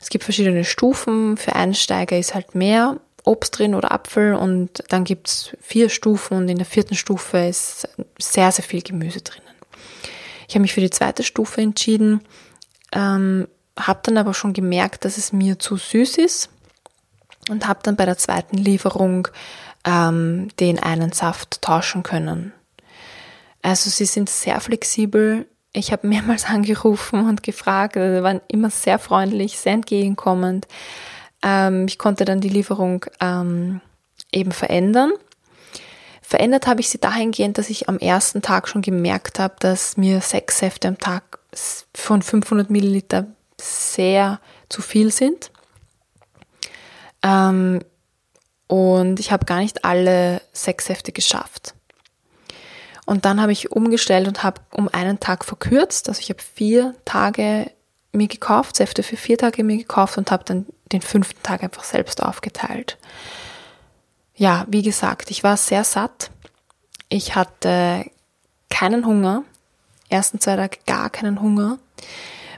Es 0.00 0.10
gibt 0.10 0.24
verschiedene 0.24 0.64
Stufen. 0.64 1.36
Für 1.36 1.56
Einsteiger 1.56 2.18
ist 2.18 2.34
halt 2.34 2.54
mehr 2.54 3.00
Obst 3.24 3.58
drin 3.58 3.74
oder 3.74 3.90
Apfel 3.90 4.34
und 4.34 4.84
dann 4.90 5.04
gibt 5.04 5.28
es 5.28 5.56
vier 5.60 5.88
Stufen 5.88 6.36
und 6.36 6.48
in 6.48 6.58
der 6.58 6.66
vierten 6.66 6.94
Stufe 6.94 7.38
ist 7.38 7.88
sehr, 8.18 8.52
sehr 8.52 8.64
viel 8.64 8.82
Gemüse 8.82 9.22
drinnen. 9.22 9.48
Ich 10.46 10.54
habe 10.54 10.60
mich 10.60 10.74
für 10.74 10.82
die 10.82 10.90
zweite 10.90 11.22
Stufe 11.22 11.62
entschieden, 11.62 12.20
ähm, 12.94 13.48
habe 13.78 14.00
dann 14.04 14.16
aber 14.16 14.32
schon 14.32 14.52
gemerkt, 14.52 15.04
dass 15.04 15.18
es 15.18 15.32
mir 15.32 15.58
zu 15.58 15.76
süß 15.76 16.18
ist 16.18 16.48
und 17.50 17.66
habe 17.66 17.80
dann 17.82 17.96
bei 17.96 18.06
der 18.06 18.16
zweiten 18.16 18.56
Lieferung 18.56 19.28
ähm, 19.84 20.48
den 20.60 20.78
einen 20.78 21.12
Saft 21.12 21.60
tauschen 21.60 22.02
können. 22.02 22.52
Also 23.62 23.90
sie 23.90 24.06
sind 24.06 24.30
sehr 24.30 24.60
flexibel. 24.60 25.46
Ich 25.72 25.92
habe 25.92 26.06
mehrmals 26.08 26.46
angerufen 26.46 27.28
und 27.28 27.42
gefragt, 27.42 27.96
also 27.96 28.22
waren 28.22 28.40
immer 28.48 28.70
sehr 28.70 28.98
freundlich, 28.98 29.58
sehr 29.58 29.72
entgegenkommend. 29.72 30.66
Ähm, 31.42 31.86
ich 31.88 31.98
konnte 31.98 32.24
dann 32.24 32.40
die 32.40 32.48
Lieferung 32.48 33.04
ähm, 33.20 33.80
eben 34.32 34.52
verändern. 34.52 35.12
Verändert 36.22 36.66
habe 36.66 36.80
ich 36.80 36.88
sie 36.88 36.98
dahingehend, 36.98 37.58
dass 37.58 37.68
ich 37.68 37.88
am 37.88 37.98
ersten 37.98 38.40
Tag 38.40 38.66
schon 38.66 38.80
gemerkt 38.80 39.38
habe, 39.38 39.56
dass 39.58 39.98
mir 39.98 40.20
sechs 40.22 40.58
Säfte 40.58 40.88
am 40.88 40.98
Tag 40.98 41.33
von 41.94 42.22
500 42.22 42.70
Milliliter 42.70 43.26
sehr 43.60 44.40
zu 44.68 44.82
viel 44.82 45.10
sind. 45.10 45.50
Ähm, 47.22 47.80
und 48.66 49.20
ich 49.20 49.32
habe 49.32 49.46
gar 49.46 49.58
nicht 49.58 49.84
alle 49.84 50.40
sechs 50.52 50.86
Säfte 50.86 51.12
geschafft. 51.12 51.74
Und 53.06 53.24
dann 53.24 53.40
habe 53.40 53.52
ich 53.52 53.70
umgestellt 53.70 54.26
und 54.26 54.42
habe 54.42 54.62
um 54.72 54.88
einen 54.88 55.20
Tag 55.20 55.44
verkürzt. 55.44 56.08
Also 56.08 56.20
ich 56.20 56.30
habe 56.30 56.42
vier 56.42 56.94
Tage 57.04 57.70
mir 58.12 58.28
gekauft, 58.28 58.76
Säfte 58.76 59.02
für 59.02 59.16
vier 59.16 59.36
Tage 59.36 59.64
mir 59.64 59.76
gekauft 59.76 60.16
und 60.16 60.30
habe 60.30 60.44
dann 60.44 60.66
den 60.92 61.02
fünften 61.02 61.42
Tag 61.42 61.62
einfach 61.62 61.84
selbst 61.84 62.22
aufgeteilt. 62.22 62.96
Ja, 64.36 64.64
wie 64.68 64.82
gesagt, 64.82 65.30
ich 65.30 65.44
war 65.44 65.56
sehr 65.56 65.84
satt. 65.84 66.30
Ich 67.08 67.34
hatte 67.34 68.10
keinen 68.70 69.06
Hunger. 69.06 69.44
Ersten 70.08 70.40
zwei 70.40 70.56
Tage 70.56 70.78
gar 70.86 71.10
keinen 71.10 71.40
Hunger. 71.40 71.78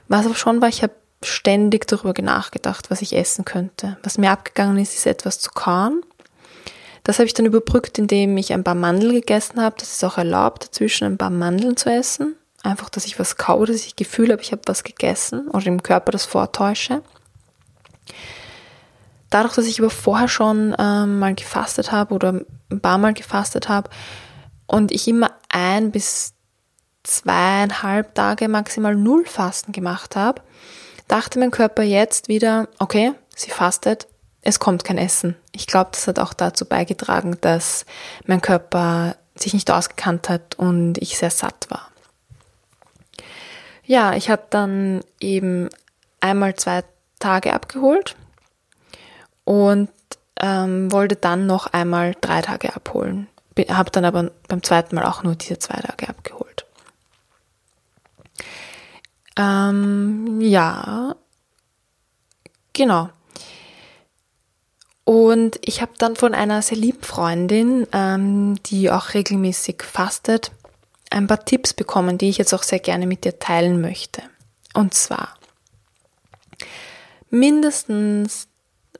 Was 0.07 0.25
aber 0.25 0.35
schon 0.35 0.61
war, 0.61 0.69
ich 0.69 0.83
habe 0.83 0.93
ständig 1.23 1.87
darüber 1.87 2.19
nachgedacht, 2.21 2.91
was 2.91 3.01
ich 3.01 3.15
essen 3.15 3.45
könnte. 3.45 3.97
Was 4.03 4.17
mir 4.17 4.31
abgegangen 4.31 4.77
ist, 4.77 4.93
ist 4.93 5.07
etwas 5.07 5.39
zu 5.39 5.51
kauen. 5.51 6.01
Das 7.03 7.19
habe 7.19 7.25
ich 7.25 7.33
dann 7.33 7.45
überbrückt, 7.45 7.97
indem 7.97 8.35
ich 8.37 8.53
ein 8.53 8.63
paar 8.63 8.75
Mandeln 8.75 9.13
gegessen 9.13 9.61
habe. 9.61 9.77
Das 9.79 9.93
ist 9.93 10.03
auch 10.03 10.17
erlaubt, 10.17 10.65
dazwischen 10.65 11.05
ein 11.05 11.17
paar 11.17 11.29
Mandeln 11.29 11.77
zu 11.77 11.89
essen. 11.89 12.35
Einfach, 12.63 12.89
dass 12.89 13.05
ich 13.05 13.17
was 13.17 13.37
kaue, 13.37 13.65
dass 13.65 13.77
ich 13.77 13.95
Gefühl 13.95 14.31
habe, 14.31 14.41
ich 14.41 14.51
habe 14.51 14.61
was 14.65 14.83
gegessen 14.83 15.47
oder 15.47 15.67
im 15.67 15.81
Körper 15.81 16.11
das 16.11 16.25
vortäusche. 16.25 17.01
Dadurch, 19.29 19.55
dass 19.55 19.65
ich 19.65 19.79
aber 19.79 19.89
vorher 19.89 20.27
schon 20.27 20.75
ähm, 20.77 21.19
mal 21.19 21.35
gefastet 21.35 21.91
habe 21.91 22.13
oder 22.13 22.41
ein 22.71 22.81
paar 22.81 22.97
Mal 22.97 23.13
gefastet 23.13 23.69
habe 23.69 23.89
und 24.65 24.91
ich 24.91 25.07
immer 25.07 25.31
ein 25.49 25.91
bis 25.91 26.33
zweieinhalb 27.07 28.13
Tage 28.15 28.47
maximal 28.47 28.95
null 28.95 29.25
Fasten 29.25 29.71
gemacht 29.71 30.15
habe, 30.15 30.41
dachte 31.07 31.39
mein 31.39 31.51
Körper 31.51 31.83
jetzt 31.83 32.27
wieder, 32.27 32.67
okay, 32.79 33.13
sie 33.35 33.49
fastet, 33.51 34.07
es 34.41 34.59
kommt 34.59 34.83
kein 34.83 34.97
Essen. 34.97 35.35
Ich 35.51 35.67
glaube, 35.67 35.89
das 35.93 36.07
hat 36.07 36.19
auch 36.19 36.33
dazu 36.33 36.65
beigetragen, 36.65 37.37
dass 37.41 37.85
mein 38.25 38.41
Körper 38.41 39.15
sich 39.35 39.53
nicht 39.53 39.69
ausgekannt 39.71 40.29
hat 40.29 40.55
und 40.55 40.97
ich 40.99 41.17
sehr 41.17 41.31
satt 41.31 41.67
war. 41.69 41.89
Ja, 43.83 44.13
ich 44.13 44.29
habe 44.29 44.43
dann 44.49 45.01
eben 45.19 45.69
einmal 46.19 46.55
zwei 46.55 46.83
Tage 47.19 47.53
abgeholt 47.53 48.15
und 49.45 49.89
ähm, 50.39 50.91
wollte 50.91 51.15
dann 51.15 51.45
noch 51.45 51.67
einmal 51.67 52.15
drei 52.19 52.41
Tage 52.41 52.75
abholen. 52.75 53.27
Habe 53.69 53.91
dann 53.91 54.05
aber 54.05 54.31
beim 54.47 54.61
zweiten 54.61 54.95
Mal 54.95 55.05
auch 55.05 55.23
nur 55.23 55.35
diese 55.35 55.57
zwei 55.57 55.79
Tage 55.79 56.09
abgeholt. 56.09 56.46
Ähm, 59.37 60.41
ja, 60.41 61.15
genau. 62.73 63.09
Und 65.03 65.59
ich 65.61 65.81
habe 65.81 65.93
dann 65.97 66.15
von 66.15 66.33
einer 66.33 66.61
sehr 66.61 66.77
lieben 66.77 67.01
Freundin, 67.01 67.87
ähm, 67.93 68.61
die 68.63 68.91
auch 68.91 69.13
regelmäßig 69.13 69.83
fastet, 69.83 70.51
ein 71.09 71.27
paar 71.27 71.45
Tipps 71.45 71.73
bekommen, 71.73 72.17
die 72.17 72.29
ich 72.29 72.37
jetzt 72.37 72.53
auch 72.53 72.63
sehr 72.63 72.79
gerne 72.79 73.07
mit 73.07 73.23
dir 73.23 73.39
teilen 73.39 73.79
möchte. 73.79 74.21
Und 74.73 74.93
zwar 74.93 75.37
mindestens, 77.29 78.47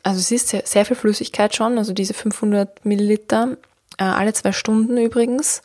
also 0.03 0.19
es 0.19 0.31
ist 0.31 0.49
sehr, 0.49 0.63
sehr 0.65 0.85
viel 0.85 0.95
Flüssigkeit 0.95 1.55
schon, 1.55 1.77
also 1.77 1.93
diese 1.93 2.13
500 2.13 2.85
Milliliter, 2.85 3.57
äh, 3.97 4.03
alle 4.03 4.33
zwei 4.33 4.51
Stunden 4.51 4.97
übrigens 4.97 5.61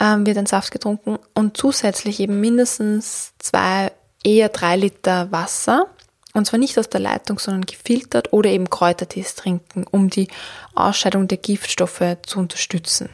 ähm, 0.00 0.26
wird 0.26 0.38
ein 0.38 0.46
Saft 0.46 0.70
getrunken 0.70 1.18
und 1.34 1.56
zusätzlich 1.56 2.20
eben 2.20 2.40
mindestens 2.40 3.32
zwei, 3.38 3.92
eher 4.22 4.48
drei 4.48 4.76
Liter 4.76 5.30
Wasser 5.32 5.86
Und 6.34 6.46
zwar 6.46 6.58
nicht 6.58 6.78
aus 6.78 6.90
der 6.90 7.00
Leitung, 7.00 7.38
sondern 7.38 7.64
gefiltert 7.64 8.32
oder 8.34 8.50
eben 8.50 8.68
Kräutertees 8.68 9.36
trinken, 9.36 9.86
um 9.90 10.10
die 10.10 10.28
Ausscheidung 10.74 11.28
der 11.28 11.38
Giftstoffe 11.38 12.18
zu 12.26 12.38
unterstützen. 12.38 13.08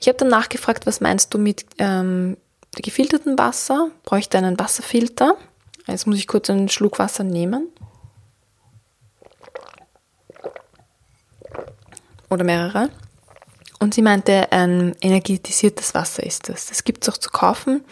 Ich 0.00 0.08
habe 0.08 0.16
dann 0.16 0.28
nachgefragt, 0.28 0.86
was 0.86 1.02
meinst 1.02 1.34
du 1.34 1.38
mit 1.38 1.66
ähm, 1.78 2.38
gefiltertem 2.72 3.36
Wasser? 3.38 3.90
Bräuchte 4.04 4.38
einen 4.38 4.58
Wasserfilter? 4.58 5.36
Jetzt 5.86 6.06
muss 6.06 6.16
ich 6.16 6.26
kurz 6.26 6.48
einen 6.48 6.70
Schluck 6.70 6.98
Wasser 6.98 7.22
nehmen. 7.22 7.68
Oder 12.30 12.44
mehrere. 12.44 12.88
Und 13.78 13.94
sie 13.94 14.02
meinte, 14.02 14.50
ein 14.52 14.94
energetisiertes 15.00 15.94
Wasser 15.94 16.22
ist 16.22 16.48
das. 16.48 16.66
Das 16.66 16.84
gibt 16.84 17.02
es 17.02 17.12
auch 17.12 17.18
zu 17.18 17.30
kaufen. 17.30 17.84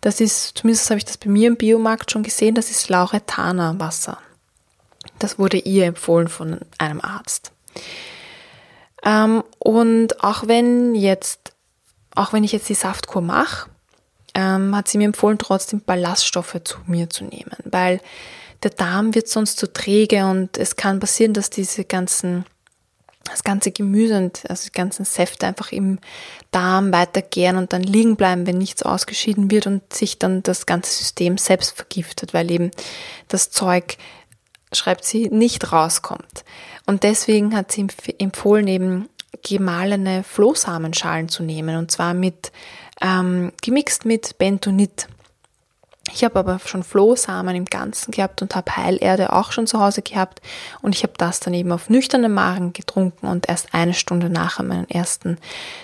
Das 0.00 0.20
ist, 0.20 0.58
zumindest 0.58 0.88
habe 0.90 0.98
ich 0.98 1.04
das 1.04 1.18
bei 1.18 1.28
mir 1.28 1.48
im 1.48 1.56
Biomarkt 1.56 2.10
schon 2.10 2.22
gesehen, 2.22 2.54
das 2.54 2.70
ist 2.70 2.88
Lauretana 2.88 3.78
Wasser. 3.78 4.18
Das 5.18 5.38
wurde 5.38 5.58
ihr 5.58 5.84
empfohlen 5.84 6.28
von 6.28 6.60
einem 6.78 7.00
Arzt. 7.00 7.52
Ähm, 9.04 9.42
und 9.58 10.22
auch 10.22 10.46
wenn 10.46 10.94
jetzt, 10.94 11.52
auch 12.14 12.32
wenn 12.32 12.44
ich 12.44 12.52
jetzt 12.52 12.68
die 12.68 12.74
Saftkur 12.74 13.20
mache, 13.20 13.68
ähm, 14.34 14.74
hat 14.74 14.88
sie 14.88 14.98
mir 14.98 15.04
empfohlen, 15.04 15.38
trotzdem 15.38 15.80
Ballaststoffe 15.80 16.56
zu 16.64 16.78
mir 16.86 17.10
zu 17.10 17.24
nehmen, 17.24 17.56
weil 17.64 18.00
der 18.62 18.70
Darm 18.70 19.14
wird 19.14 19.28
sonst 19.28 19.58
zu 19.58 19.72
träge 19.72 20.24
und 20.26 20.58
es 20.58 20.76
kann 20.76 21.00
passieren, 21.00 21.32
dass 21.32 21.50
diese 21.50 21.84
ganzen 21.84 22.44
das 23.24 23.44
ganze 23.44 23.70
Gemüse 23.70 24.16
und 24.16 24.48
also 24.48 24.66
die 24.68 24.72
ganzen 24.72 25.04
Säfte 25.04 25.46
einfach 25.46 25.72
im 25.72 25.98
Darm 26.50 26.92
weitergären 26.92 27.56
und 27.56 27.72
dann 27.72 27.82
liegen 27.82 28.16
bleiben, 28.16 28.46
wenn 28.46 28.58
nichts 28.58 28.82
ausgeschieden 28.82 29.50
wird 29.50 29.66
und 29.66 29.92
sich 29.92 30.18
dann 30.18 30.42
das 30.42 30.66
ganze 30.66 30.90
System 30.90 31.38
selbst 31.38 31.76
vergiftet, 31.76 32.34
weil 32.34 32.50
eben 32.50 32.70
das 33.28 33.50
Zeug, 33.50 33.98
schreibt 34.72 35.04
sie, 35.04 35.28
nicht 35.28 35.72
rauskommt. 35.72 36.44
Und 36.86 37.02
deswegen 37.02 37.54
hat 37.54 37.72
sie 37.72 37.86
empfohlen, 38.18 38.68
eben 38.68 39.08
gemahlene 39.42 40.22
Flohsamenschalen 40.22 41.28
zu 41.28 41.42
nehmen 41.42 41.76
und 41.76 41.90
zwar 41.90 42.14
mit 42.14 42.52
ähm, 43.00 43.52
gemixt 43.62 44.04
mit 44.04 44.38
Bentonit. 44.38 45.08
Ich 46.12 46.24
habe 46.24 46.38
aber 46.38 46.58
schon 46.58 46.82
Flohsamen 46.82 47.54
im 47.54 47.64
Ganzen 47.64 48.10
gehabt 48.10 48.42
und 48.42 48.54
habe 48.54 48.76
Heilerde 48.76 49.32
auch 49.32 49.52
schon 49.52 49.66
zu 49.66 49.80
Hause 49.80 50.02
gehabt 50.02 50.40
und 50.82 50.94
ich 50.94 51.02
habe 51.02 51.12
das 51.16 51.40
dann 51.40 51.54
eben 51.54 51.72
auf 51.72 51.88
nüchternen 51.88 52.32
Magen 52.32 52.72
getrunken 52.72 53.26
und 53.26 53.48
erst 53.48 53.74
eine 53.74 53.94
Stunde 53.94 54.30
nachher 54.30 54.64
meinen 54.64 54.88
ersten 54.88 55.38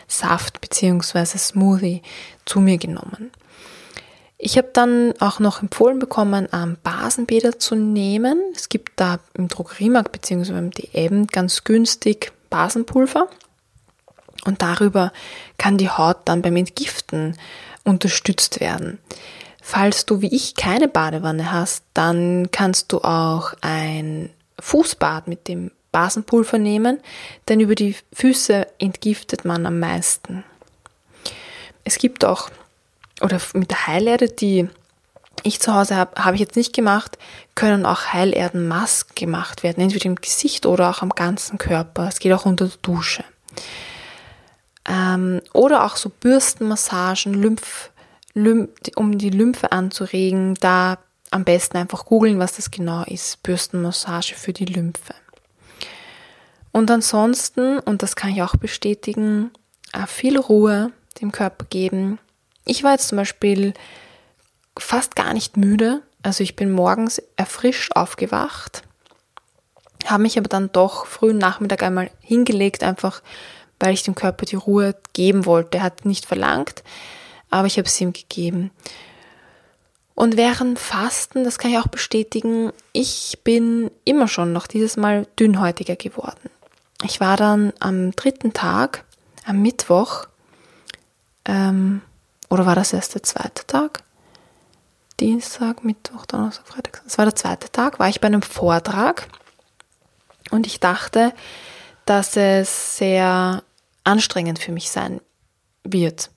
Saft 0.09 0.61
bzw. 0.61 1.38
Smoothie 1.38 2.02
zu 2.45 2.61
mir 2.61 2.78
genommen. 2.78 3.30
Ich 4.38 4.59
habe 4.59 4.68
dann 4.73 5.14
auch 5.18 5.38
noch 5.38 5.62
empfohlen 5.62 5.99
bekommen, 5.99 6.49
ähm, 6.52 6.76
Basenbäder 6.83 7.59
zu 7.59 7.75
nehmen. 7.75 8.38
Es 8.54 8.68
gibt 8.68 8.92
da 8.97 9.18
im 9.35 9.49
Drogeriemarkt 9.49 10.12
bzw. 10.12 10.59
im 10.59 10.71
DM 10.71 11.26
ganz 11.26 11.64
günstig 11.64 12.33
Basenpulver 12.50 13.28
und 14.45 14.61
darüber 14.61 15.12
kann 15.56 15.78
die 15.78 15.88
Haut 15.88 16.18
dann 16.26 16.42
beim 16.42 16.56
Entgiften 16.56 17.37
unterstützt 17.85 18.61
werden. 18.61 18.99
Falls 19.68 20.06
du 20.06 20.20
wie 20.20 20.32
ich 20.32 20.54
keine 20.54 20.87
Badewanne 20.87 21.50
hast, 21.50 21.82
dann 21.92 22.52
kannst 22.52 22.92
du 22.92 22.99
auch 22.99 23.52
ein 23.62 24.30
Fußbad 24.61 25.26
mit 25.26 25.49
dem 25.49 25.73
Basenpulver 25.90 26.56
nehmen, 26.56 27.00
denn 27.49 27.58
über 27.58 27.75
die 27.75 27.96
Füße 28.12 28.68
entgiftet 28.78 29.44
man 29.44 29.66
am 29.66 29.80
meisten. 29.80 30.44
Es 31.82 31.99
gibt 31.99 32.25
auch, 32.25 32.49
oder 33.20 33.40
mit 33.54 33.73
der 33.73 33.88
Heilerde, 33.88 34.28
die 34.28 34.68
ich 35.42 35.58
zu 35.58 35.75
Hause 35.75 35.96
habe, 35.96 36.25
habe 36.25 36.37
ich 36.37 36.40
jetzt 36.42 36.54
nicht 36.54 36.73
gemacht, 36.73 37.18
können 37.56 37.87
auch 37.87 38.12
Heilerdenmasken 38.12 39.16
gemacht 39.16 39.64
werden, 39.64 39.80
entweder 39.80 40.06
im 40.06 40.14
Gesicht 40.14 40.64
oder 40.64 40.90
auch 40.90 41.02
am 41.02 41.11
ganzen 41.11 41.58
Körper. 41.58 42.06
Es 42.06 42.20
geht 42.20 42.32
auch 42.32 42.46
unter 42.46 42.66
der 42.66 42.78
Dusche. 42.82 43.25
Ähm, 44.88 45.42
oder 45.52 45.85
auch 45.85 45.96
so 45.96 46.08
Bürstenmassagen, 46.08 47.35
Lymph 47.35 47.90
um 48.96 49.18
die 49.18 49.30
Lymphe 49.30 49.72
anzuregen, 49.72 50.54
da 50.60 50.99
am 51.30 51.44
besten 51.44 51.78
einfach 51.78 52.04
googeln, 52.04 52.38
was 52.38 52.56
das 52.56 52.70
genau 52.70 53.02
ist. 53.04 53.42
Bürstenmassage 53.42 54.34
für 54.34 54.52
die 54.52 54.66
Lymphe. 54.66 55.14
Und 56.72 56.90
ansonsten, 56.90 57.78
und 57.78 58.02
das 58.02 58.16
kann 58.16 58.30
ich 58.30 58.42
auch 58.42 58.56
bestätigen, 58.56 59.50
äh, 59.92 60.06
viel 60.06 60.38
Ruhe 60.38 60.92
dem 61.20 61.32
Körper 61.32 61.64
geben. 61.70 62.18
Ich 62.66 62.84
war 62.84 62.92
jetzt 62.92 63.08
zum 63.08 63.16
Beispiel 63.16 63.72
fast 64.78 65.16
gar 65.16 65.32
nicht 65.32 65.56
müde. 65.56 66.02
Also 66.22 66.42
ich 66.42 66.56
bin 66.56 66.70
morgens 66.70 67.22
erfrischt 67.36 67.92
aufgewacht, 67.94 68.82
habe 70.04 70.22
mich 70.22 70.38
aber 70.38 70.49
dann 70.49 70.70
doch 70.72 71.06
frühen 71.06 71.38
Nachmittag 71.38 71.82
einmal 71.82 72.10
hingelegt, 72.20 72.82
einfach 72.82 73.22
weil 73.78 73.94
ich 73.94 74.02
dem 74.02 74.14
Körper 74.14 74.44
die 74.44 74.56
Ruhe 74.56 74.96
geben 75.12 75.46
wollte. 75.46 75.78
Er 75.78 75.84
hat 75.84 76.04
nicht 76.04 76.26
verlangt, 76.26 76.82
aber 77.50 77.67
ich 77.67 77.78
habe 77.78 77.87
es 77.87 78.00
ihm 78.00 78.13
gegeben. 78.13 78.71
Und 80.15 80.37
während 80.37 80.78
Fasten, 80.78 81.45
das 81.45 81.59
kann 81.59 81.71
ich 81.71 81.78
auch 81.78 81.89
bestätigen, 81.89 82.73
ich 82.93 83.39
bin 83.45 83.91
immer 84.04 84.28
schon 84.28 84.52
noch 84.52 84.67
dieses 84.67 84.97
Mal 84.97 85.26
dünnhäutiger 85.39 85.97
geworden. 85.97 86.50
Ich 87.02 87.21
war 87.21 87.37
dann 87.37 87.75
am 87.80 88.13
dritten 88.13 88.54
Tag, 88.54 89.04
am 89.45 89.61
Mittwoch, 89.61 90.26
ähm, 91.45 92.00
oder 92.49 92.65
war 92.65 92.75
das 92.75 92.93
erst 92.93 93.15
der 93.15 93.23
zweite 93.23 93.67
Tag? 93.67 94.02
Dienstag, 95.21 95.85
Mittwoch, 95.85 96.26
Donnerstag, 96.26 96.67
Freitag. 96.67 97.02
Das 97.04 97.19
war 97.19 97.25
der 97.25 97.35
zweite 97.35 97.71
Tag, 97.71 97.99
war 97.99 98.09
ich 98.09 98.21
bei 98.21 98.26
einem 98.26 98.43
Vortrag 98.43 99.28
und 100.50 100.67
ich 100.67 100.80
dachte, 100.80 101.32
dass 102.04 102.37
es 102.37 102.99
sehr 102.99 103.63
anstrengend 104.04 104.59
für 104.59 104.73
mich 104.73 104.91
sein 104.91 105.21
wird. 105.85 106.30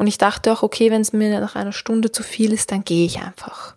Und 0.00 0.06
ich 0.06 0.16
dachte 0.16 0.50
auch, 0.50 0.62
okay, 0.62 0.90
wenn 0.90 1.02
es 1.02 1.12
mir 1.12 1.40
nach 1.40 1.56
einer 1.56 1.74
Stunde 1.74 2.10
zu 2.10 2.22
viel 2.22 2.54
ist, 2.54 2.72
dann 2.72 2.84
gehe 2.84 3.04
ich 3.04 3.20
einfach. 3.20 3.74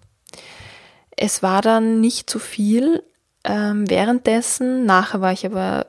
Es 1.18 1.44
war 1.44 1.62
dann 1.62 2.00
nicht 2.00 2.30
zu 2.30 2.40
viel 2.40 3.04
ähm, 3.44 3.90
währenddessen. 3.90 4.86
Nachher 4.86 5.20
war 5.20 5.34
ich 5.34 5.46
aber 5.46 5.86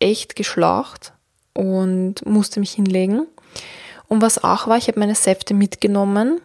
echt 0.00 0.34
geschlaucht 0.34 1.12
und 1.54 2.26
musste 2.26 2.58
mich 2.58 2.72
hinlegen. 2.72 3.28
Und 4.08 4.20
was 4.20 4.42
auch 4.42 4.66
war, 4.66 4.78
ich 4.78 4.88
habe 4.88 4.98
meine 4.98 5.14
Säfte 5.14 5.54
mitgenommen 5.54 6.40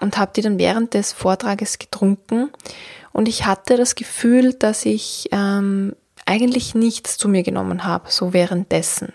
und 0.00 0.16
habe 0.16 0.32
die 0.34 0.40
dann 0.40 0.58
während 0.58 0.94
des 0.94 1.12
Vortrages 1.12 1.78
getrunken. 1.78 2.48
Und 3.12 3.28
ich 3.28 3.44
hatte 3.44 3.76
das 3.76 3.96
Gefühl, 3.96 4.54
dass 4.54 4.86
ich 4.86 5.28
ähm, 5.32 5.94
eigentlich 6.24 6.74
nichts 6.74 7.18
zu 7.18 7.28
mir 7.28 7.42
genommen 7.42 7.84
habe, 7.84 8.10
so 8.10 8.32
währenddessen. 8.32 9.12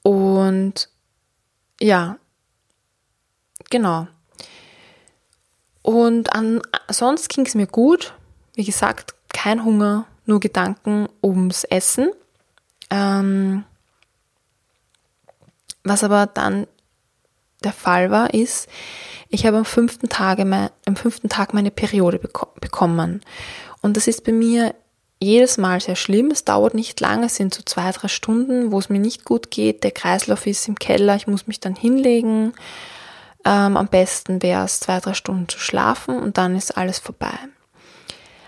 Und 0.00 0.88
ja, 1.80 2.18
genau. 3.70 4.06
Und 5.82 6.34
an, 6.34 6.60
sonst 6.88 7.28
ging 7.28 7.46
es 7.46 7.54
mir 7.54 7.66
gut. 7.66 8.14
Wie 8.54 8.64
gesagt, 8.64 9.14
kein 9.32 9.64
Hunger, 9.64 10.06
nur 10.24 10.40
Gedanken 10.40 11.08
ums 11.22 11.64
Essen. 11.64 12.10
Ähm, 12.90 13.64
was 15.84 16.02
aber 16.02 16.26
dann 16.26 16.66
der 17.62 17.72
Fall 17.72 18.10
war, 18.10 18.34
ist, 18.34 18.68
ich 19.28 19.46
habe 19.46 19.58
am 19.58 19.64
fünften, 19.64 20.08
Tage 20.08 20.44
mein, 20.44 20.70
am 20.86 20.96
fünften 20.96 21.28
Tag 21.28 21.54
meine 21.54 21.70
Periode 21.70 22.18
beko 22.18 22.48
bekommen. 22.60 23.22
Und 23.82 23.96
das 23.96 24.06
ist 24.08 24.24
bei 24.24 24.32
mir 24.32 24.74
jedes 25.18 25.58
Mal 25.58 25.80
sehr 25.80 25.96
schlimm. 25.96 26.30
Es 26.30 26.44
dauert 26.44 26.74
nicht 26.74 27.00
lange, 27.00 27.26
es 27.26 27.36
sind 27.36 27.54
so 27.54 27.62
zwei, 27.64 27.90
drei 27.92 28.08
Stunden, 28.08 28.72
wo 28.72 28.78
es 28.78 28.88
mir 28.88 28.98
nicht 28.98 29.24
gut 29.24 29.50
geht. 29.50 29.84
Der 29.84 29.90
Kreislauf 29.90 30.46
ist 30.46 30.68
im 30.68 30.78
Keller, 30.78 31.16
ich 31.16 31.26
muss 31.26 31.46
mich 31.46 31.60
dann 31.60 31.74
hinlegen. 31.74 32.52
Ähm, 33.44 33.76
am 33.76 33.88
besten 33.88 34.42
wäre 34.42 34.64
es, 34.64 34.80
zwei, 34.80 35.00
drei 35.00 35.14
Stunden 35.14 35.48
zu 35.48 35.58
schlafen 35.58 36.18
und 36.18 36.36
dann 36.36 36.56
ist 36.56 36.76
alles 36.76 36.98
vorbei. 36.98 37.38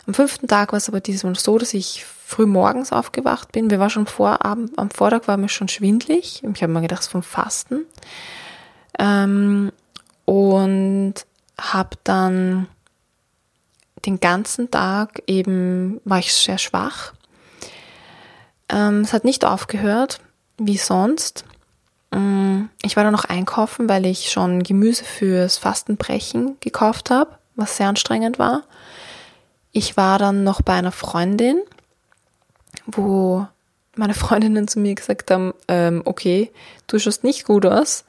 Am 0.07 0.15
fünften 0.15 0.49
Tag 0.49 0.73
war 0.73 0.79
es 0.79 0.89
aber 0.89 1.01
diesmal 1.01 1.35
so, 1.37 1.59
dass 1.59 1.75
ich 1.75 2.05
früh 2.05 2.47
morgens 2.47 2.93
aufgewacht 2.93 3.53
bin. 3.53 3.71
Wir 3.71 3.79
waren 3.79 3.91
schon 3.91 4.07
vor, 4.07 4.45
Abend, 4.45 4.79
am 4.79 4.91
Vortag 4.91 5.29
war 5.29 5.37
mir 5.37 5.49
schon 5.49 5.69
schwindlig. 5.69 6.43
Ich 6.43 6.63
habe 6.63 6.73
mir 6.73 6.81
gedacht, 6.81 7.07
vom 7.07 7.23
Fasten. 7.23 7.87
Ähm, 8.99 9.73
und 10.25 11.15
habe 11.59 11.97
dann 12.05 12.69
den 14.07 14.21
ganzen 14.21 14.71
Tag 14.71 15.23
eben 15.27 16.01
war 16.05 16.19
ich 16.19 16.33
sehr 16.33 16.59
schwach. 16.59 17.13
Ähm, 18.69 19.01
es 19.01 19.13
hat 19.13 19.25
nicht 19.25 19.45
aufgehört, 19.45 20.21
wie 20.59 20.77
sonst. 20.77 21.45
Ähm, 22.13 22.71
ich 22.83 22.97
war 22.97 23.05
dann 23.05 23.13
noch 23.13 23.25
einkaufen, 23.25 23.89
weil 23.89 24.07
ich 24.07 24.31
schon 24.31 24.63
Gemüse 24.63 25.05
fürs 25.05 25.59
Fastenbrechen 25.59 26.57
gekauft 26.61 27.11
habe, 27.11 27.31
was 27.57 27.77
sehr 27.77 27.89
anstrengend 27.89 28.39
war. 28.39 28.65
Ich 29.73 29.97
war 29.97 30.19
dann 30.19 30.45
noch 30.45 30.63
bei 30.63 30.75
einer 30.75 30.93
Freundin, 30.93 31.63
wo 32.87 33.47
meine 33.97 34.15
Freundinnen 34.15 34.69
zu 34.69 34.81
mir 34.81 34.95
gesagt 34.95 35.31
haben, 35.31 35.55
ähm, 35.69 36.03
okay, 36.05 36.51
du 36.87 36.99
schaust 36.99 37.25
nicht 37.25 37.45
gut 37.45 37.67
aus. 37.67 38.05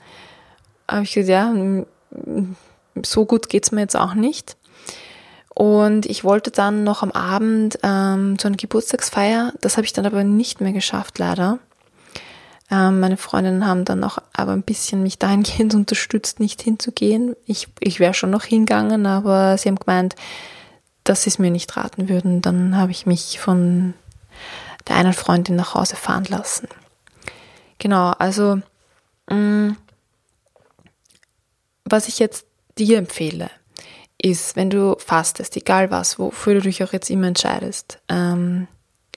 Habe 0.88 1.04
ich 1.04 1.13
gesagt, 1.13 1.30
ja, 1.30 1.54
so 3.06 3.25
gut 3.25 3.49
geht's 3.49 3.71
mir 3.71 3.82
jetzt 3.82 3.95
auch 3.95 4.13
nicht. 4.13 4.58
Und 5.60 6.06
ich 6.06 6.24
wollte 6.24 6.52
dann 6.52 6.86
noch 6.86 7.04
am 7.04 7.12
Abend 7.12 7.80
ähm, 7.84 8.39
zu 8.39 8.48
einer 8.48 8.56
Geburtstagsfeier. 8.56 9.52
Das 9.60 9.76
habe 9.76 9.84
ich 9.84 9.91
dann 9.91 10.06
aber 10.06 10.24
nicht 10.24 10.62
mehr 10.62 10.72
geschafft, 10.72 11.19
leider. 11.19 11.60
Ähm, 12.72 13.02
meine 13.02 13.17
Freundinnen 13.17 13.67
haben 13.67 13.84
dann 13.84 14.02
auch 14.06 14.19
aber 14.32 14.54
ein 14.54 14.63
bisschen 14.63 15.04
mich 15.04 15.19
dahingehend 15.19 15.74
unterstützt, 15.76 16.39
nicht 16.39 16.62
hinzugehen. 16.62 17.36
Ich, 17.45 17.67
ich 17.82 18.00
wäre 18.00 18.13
schon 18.13 18.30
noch 18.30 18.45
hingegangen, 18.45 19.06
aber 19.06 19.58
sie 19.58 19.67
haben 19.67 19.76
gemeint, 19.76 20.15
dass 21.04 21.24
sie 21.24 21.30
es 21.30 21.39
mir 21.39 21.52
nicht 21.52 21.76
raten 21.76 22.08
würden. 22.08 22.41
Dann 22.41 22.78
habe 22.78 22.91
ich 22.91 23.06
mich 23.06 23.41
von 23.41 23.95
der 24.88 24.95
einen 24.95 25.12
Freundin 25.12 25.58
nach 25.58 25.74
Hause 25.76 25.98
fahren 25.98 26.26
lassen. 26.30 26.69
Genau, 27.80 28.12
also 28.12 28.62
mh, 29.30 29.36
mm, 29.36 29.78
was 31.84 32.08
ich 32.08 32.17
jetzt 32.17 32.45
dir 32.78 32.98
empfehle, 32.98 33.52
ist, 34.21 34.55
wenn 34.55 34.69
du 34.69 34.95
fastest, 34.99 35.55
egal 35.55 35.91
was, 35.91 36.19
wofür 36.19 36.55
du 36.55 36.62
dich 36.62 36.84
auch 36.84 36.93
jetzt 36.93 37.10
immer 37.10 37.27
entscheidest, 37.27 37.99
ähm, 38.10 38.67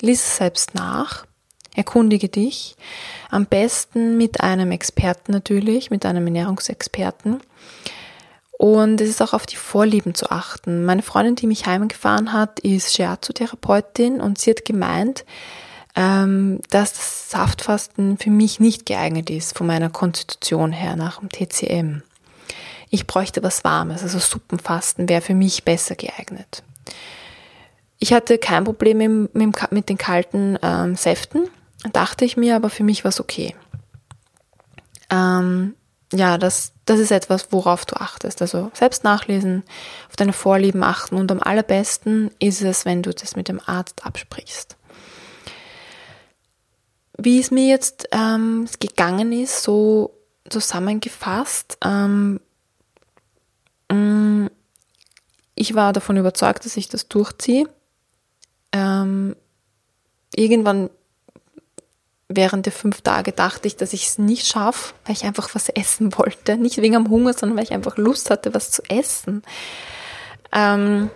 lies 0.00 0.20
es 0.20 0.36
selbst 0.36 0.74
nach, 0.74 1.26
erkundige 1.74 2.28
dich, 2.28 2.76
am 3.30 3.46
besten 3.46 4.16
mit 4.16 4.40
einem 4.40 4.70
Experten 4.70 5.32
natürlich, 5.32 5.90
mit 5.90 6.06
einem 6.06 6.26
Ernährungsexperten. 6.26 7.40
Und 8.52 9.00
es 9.00 9.08
ist 9.08 9.22
auch 9.22 9.32
auf 9.32 9.46
die 9.46 9.56
Vorlieben 9.56 10.14
zu 10.14 10.30
achten. 10.30 10.84
Meine 10.84 11.02
Freundin, 11.02 11.34
die 11.34 11.48
mich 11.48 11.66
heimgefahren 11.66 12.32
hat, 12.32 12.60
ist 12.60 12.94
Shiatsu-Therapeutin 12.94 14.20
und 14.20 14.38
sie 14.38 14.50
hat 14.50 14.64
gemeint, 14.64 15.24
ähm, 15.96 16.60
dass 16.70 16.92
das 16.92 17.30
Saftfasten 17.30 18.18
für 18.18 18.30
mich 18.30 18.60
nicht 18.60 18.86
geeignet 18.86 19.30
ist, 19.30 19.58
von 19.58 19.66
meiner 19.66 19.90
Konstitution 19.90 20.70
her 20.70 20.94
nach 20.94 21.18
dem 21.18 21.28
TCM 21.28 22.02
ich 22.92 23.06
bräuchte 23.06 23.42
was 23.42 23.64
Warmes, 23.64 24.02
also 24.02 24.18
Suppenfasten 24.18 25.08
wäre 25.08 25.22
für 25.22 25.34
mich 25.34 25.64
besser 25.64 25.94
geeignet. 25.96 26.62
Ich 27.98 28.12
hatte 28.12 28.36
kein 28.36 28.64
Problem 28.64 29.28
mit, 29.32 29.88
den 29.88 29.96
kalten 29.96 30.58
ähm, 30.62 30.94
Säften, 30.94 31.48
dachte 31.94 32.26
ich 32.26 32.36
mir, 32.36 32.54
aber 32.54 32.68
für 32.68 32.84
mich 32.84 33.02
war 33.02 33.08
es 33.08 33.18
okay. 33.18 33.56
Ähm, 35.08 35.74
ja, 36.12 36.36
das, 36.36 36.74
das 36.84 37.00
ist 37.00 37.12
etwas, 37.12 37.50
worauf 37.50 37.86
du 37.86 37.96
achtest. 37.96 38.42
Also 38.42 38.70
selbst 38.74 39.04
nachlesen, 39.04 39.62
auf 40.10 40.16
deine 40.16 40.34
Vorlieben 40.34 40.82
achten 40.82 41.16
und 41.16 41.32
am 41.32 41.40
allerbesten 41.40 42.30
ist 42.40 42.60
es, 42.60 42.84
wenn 42.84 43.02
du 43.02 43.14
das 43.14 43.36
mit 43.36 43.48
dem 43.48 43.60
Arzt 43.64 44.04
absprichst. 44.04 44.76
Wie 47.16 47.40
es 47.40 47.50
mir 47.50 47.68
jetzt 47.68 48.08
ähm, 48.12 48.68
gegangen 48.80 49.32
ist, 49.32 49.62
so 49.62 50.14
zusammengefasst, 50.50 51.78
ähm, 51.82 52.38
ich 55.54 55.74
war 55.74 55.92
davon 55.92 56.16
überzeugt, 56.16 56.64
dass 56.64 56.76
ich 56.76 56.88
das 56.88 57.08
durchziehe. 57.08 57.68
Ähm, 58.72 59.36
irgendwann 60.34 60.90
während 62.28 62.66
der 62.66 62.72
fünf 62.72 63.02
Tage 63.02 63.32
dachte 63.32 63.68
ich, 63.68 63.76
dass 63.76 63.92
ich 63.92 64.08
es 64.08 64.18
nicht 64.18 64.46
schaffe, 64.46 64.94
weil 65.04 65.14
ich 65.14 65.24
einfach 65.24 65.54
was 65.54 65.68
essen 65.68 66.16
wollte. 66.16 66.56
Nicht 66.56 66.78
wegen 66.78 66.96
am 66.96 67.10
Hunger, 67.10 67.32
sondern 67.34 67.58
weil 67.58 67.64
ich 67.64 67.72
einfach 67.72 67.96
Lust 67.96 68.30
hatte, 68.30 68.54
was 68.54 68.70
zu 68.70 68.82
essen. 68.88 69.42
Ähm, 70.52 71.10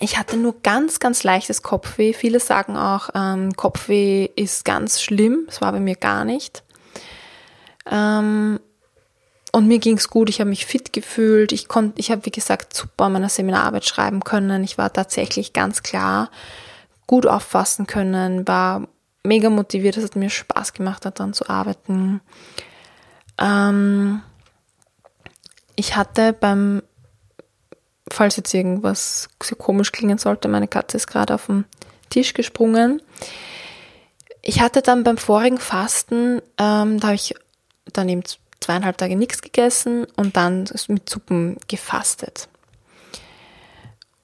ich 0.00 0.18
hatte 0.18 0.36
nur 0.36 0.60
ganz, 0.62 0.98
ganz 0.98 1.22
leichtes 1.22 1.62
Kopfweh. 1.62 2.12
Viele 2.12 2.40
sagen 2.40 2.76
auch, 2.76 3.10
ähm, 3.14 3.54
Kopfweh 3.56 4.28
ist 4.36 4.64
ganz 4.64 5.00
schlimm. 5.00 5.44
Das 5.46 5.60
war 5.60 5.72
bei 5.72 5.80
mir 5.80 5.96
gar 5.96 6.24
nicht. 6.24 6.64
Ähm, 7.90 8.60
und 9.54 9.68
mir 9.68 9.78
ging's 9.78 10.10
gut, 10.10 10.28
ich 10.30 10.40
habe 10.40 10.50
mich 10.50 10.66
fit 10.66 10.92
gefühlt, 10.92 11.52
ich 11.52 11.68
konnte, 11.68 12.00
ich 12.00 12.10
habe 12.10 12.26
wie 12.26 12.32
gesagt 12.32 12.74
super 12.74 13.08
meine 13.08 13.28
Seminararbeit 13.28 13.84
schreiben 13.84 14.24
können, 14.24 14.64
ich 14.64 14.78
war 14.78 14.92
tatsächlich 14.92 15.52
ganz 15.52 15.84
klar 15.84 16.32
gut 17.06 17.24
auffassen 17.24 17.86
können, 17.86 18.48
war 18.48 18.88
mega 19.22 19.50
motiviert, 19.50 19.96
es 19.96 20.02
hat 20.02 20.16
mir 20.16 20.28
Spaß 20.28 20.72
gemacht, 20.72 21.04
daran 21.04 21.34
zu 21.34 21.48
arbeiten. 21.48 22.20
Ähm, 23.38 24.22
ich 25.76 25.94
hatte 25.94 26.32
beim, 26.32 26.82
falls 28.10 28.34
jetzt 28.34 28.52
irgendwas 28.52 29.28
so 29.40 29.54
komisch 29.54 29.92
klingen 29.92 30.18
sollte, 30.18 30.48
meine 30.48 30.66
Katze 30.66 30.96
ist 30.96 31.06
gerade 31.06 31.32
auf 31.32 31.46
den 31.46 31.64
Tisch 32.10 32.34
gesprungen. 32.34 33.00
Ich 34.42 34.60
hatte 34.60 34.82
dann 34.82 35.04
beim 35.04 35.16
vorigen 35.16 35.58
Fasten, 35.58 36.42
ähm, 36.58 36.98
da 36.98 37.06
habe 37.06 37.14
ich 37.14 37.36
dann 37.92 38.08
eben 38.08 38.24
zweieinhalb 38.60 38.96
Tage 38.98 39.16
nichts 39.16 39.42
gegessen 39.42 40.06
und 40.16 40.36
dann 40.36 40.64
mit 40.88 41.08
Suppen 41.08 41.56
gefastet. 41.68 42.48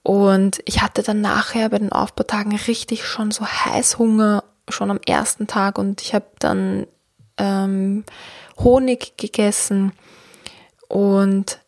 Und 0.02 0.60
ich 0.64 0.80
hatte 0.80 1.02
dann 1.02 1.20
nachher 1.20 1.68
bei 1.68 1.78
den 1.78 1.92
Aufbautagen 1.92 2.56
richtig 2.56 3.04
schon 3.04 3.30
so 3.30 3.46
Heißhunger, 3.46 4.44
schon 4.68 4.90
am 4.90 5.00
ersten 5.06 5.46
Tag 5.46 5.78
und 5.78 6.00
ich 6.00 6.14
habe 6.14 6.26
dann 6.38 6.86
ähm, 7.36 8.04
Honig 8.58 9.16
gegessen 9.16 9.92
und 10.88 11.60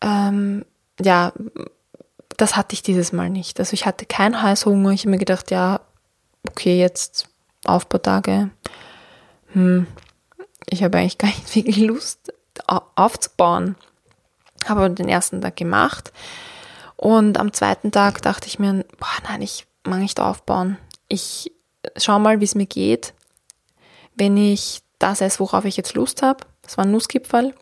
ähm, 0.00 0.64
ja, 1.00 1.32
das 2.36 2.56
hatte 2.56 2.74
ich 2.74 2.82
dieses 2.82 3.12
Mal 3.12 3.30
nicht. 3.30 3.58
Also 3.58 3.74
ich 3.74 3.84
hatte 3.84 4.06
keinen 4.06 4.40
Heißhunger. 4.40 4.90
Ich 4.90 5.02
habe 5.02 5.10
mir 5.10 5.18
gedacht, 5.18 5.50
ja, 5.50 5.80
okay, 6.48 6.78
jetzt 6.78 7.28
Aufbautage. 7.64 8.50
Hm, 9.52 9.86
ich 10.68 10.82
habe 10.82 10.98
eigentlich 10.98 11.18
gar 11.18 11.28
nicht 11.28 11.54
wirklich 11.54 11.78
Lust 11.78 12.32
aufzubauen. 12.94 13.76
Habe 14.66 14.90
den 14.90 15.08
ersten 15.08 15.40
Tag 15.40 15.56
gemacht 15.56 16.12
und 17.00 17.38
am 17.38 17.54
zweiten 17.54 17.92
Tag 17.92 18.20
dachte 18.20 18.46
ich 18.46 18.58
mir, 18.58 18.84
boah, 18.98 19.08
nein, 19.26 19.40
ich 19.40 19.66
mag 19.84 20.00
nicht 20.00 20.20
aufbauen. 20.20 20.76
Ich 21.08 21.50
schau 21.96 22.18
mal, 22.18 22.40
wie 22.40 22.44
es 22.44 22.54
mir 22.54 22.66
geht, 22.66 23.14
wenn 24.16 24.36
ich 24.36 24.82
das 24.98 25.22
esse, 25.22 25.40
worauf 25.40 25.64
ich 25.64 25.78
jetzt 25.78 25.94
Lust 25.94 26.20
habe. 26.20 26.44
Das 26.60 26.76
war 26.76 26.84
ein 26.84 26.90
Nusskipferl. 26.90 27.54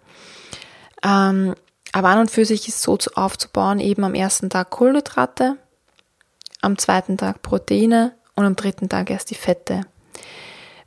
Ähm, 1.05 1.55
aber 1.93 2.09
an 2.09 2.19
und 2.19 2.33
für 2.33 2.45
sich 2.45 2.67
ist 2.67 2.83
so 2.83 2.99
aufzubauen, 3.15 3.79
eben 3.79 4.03
am 4.03 4.15
ersten 4.15 4.51
Tag 4.51 4.71
Kohlenhydrate, 4.71 5.57
am 6.61 6.77
zweiten 6.77 7.17
Tag 7.17 7.41
Proteine 7.41 8.17
und 8.35 8.45
am 8.45 8.57
dritten 8.57 8.89
Tag 8.89 9.09
erst 9.09 9.31
die 9.31 9.37
Fette. 9.37 9.83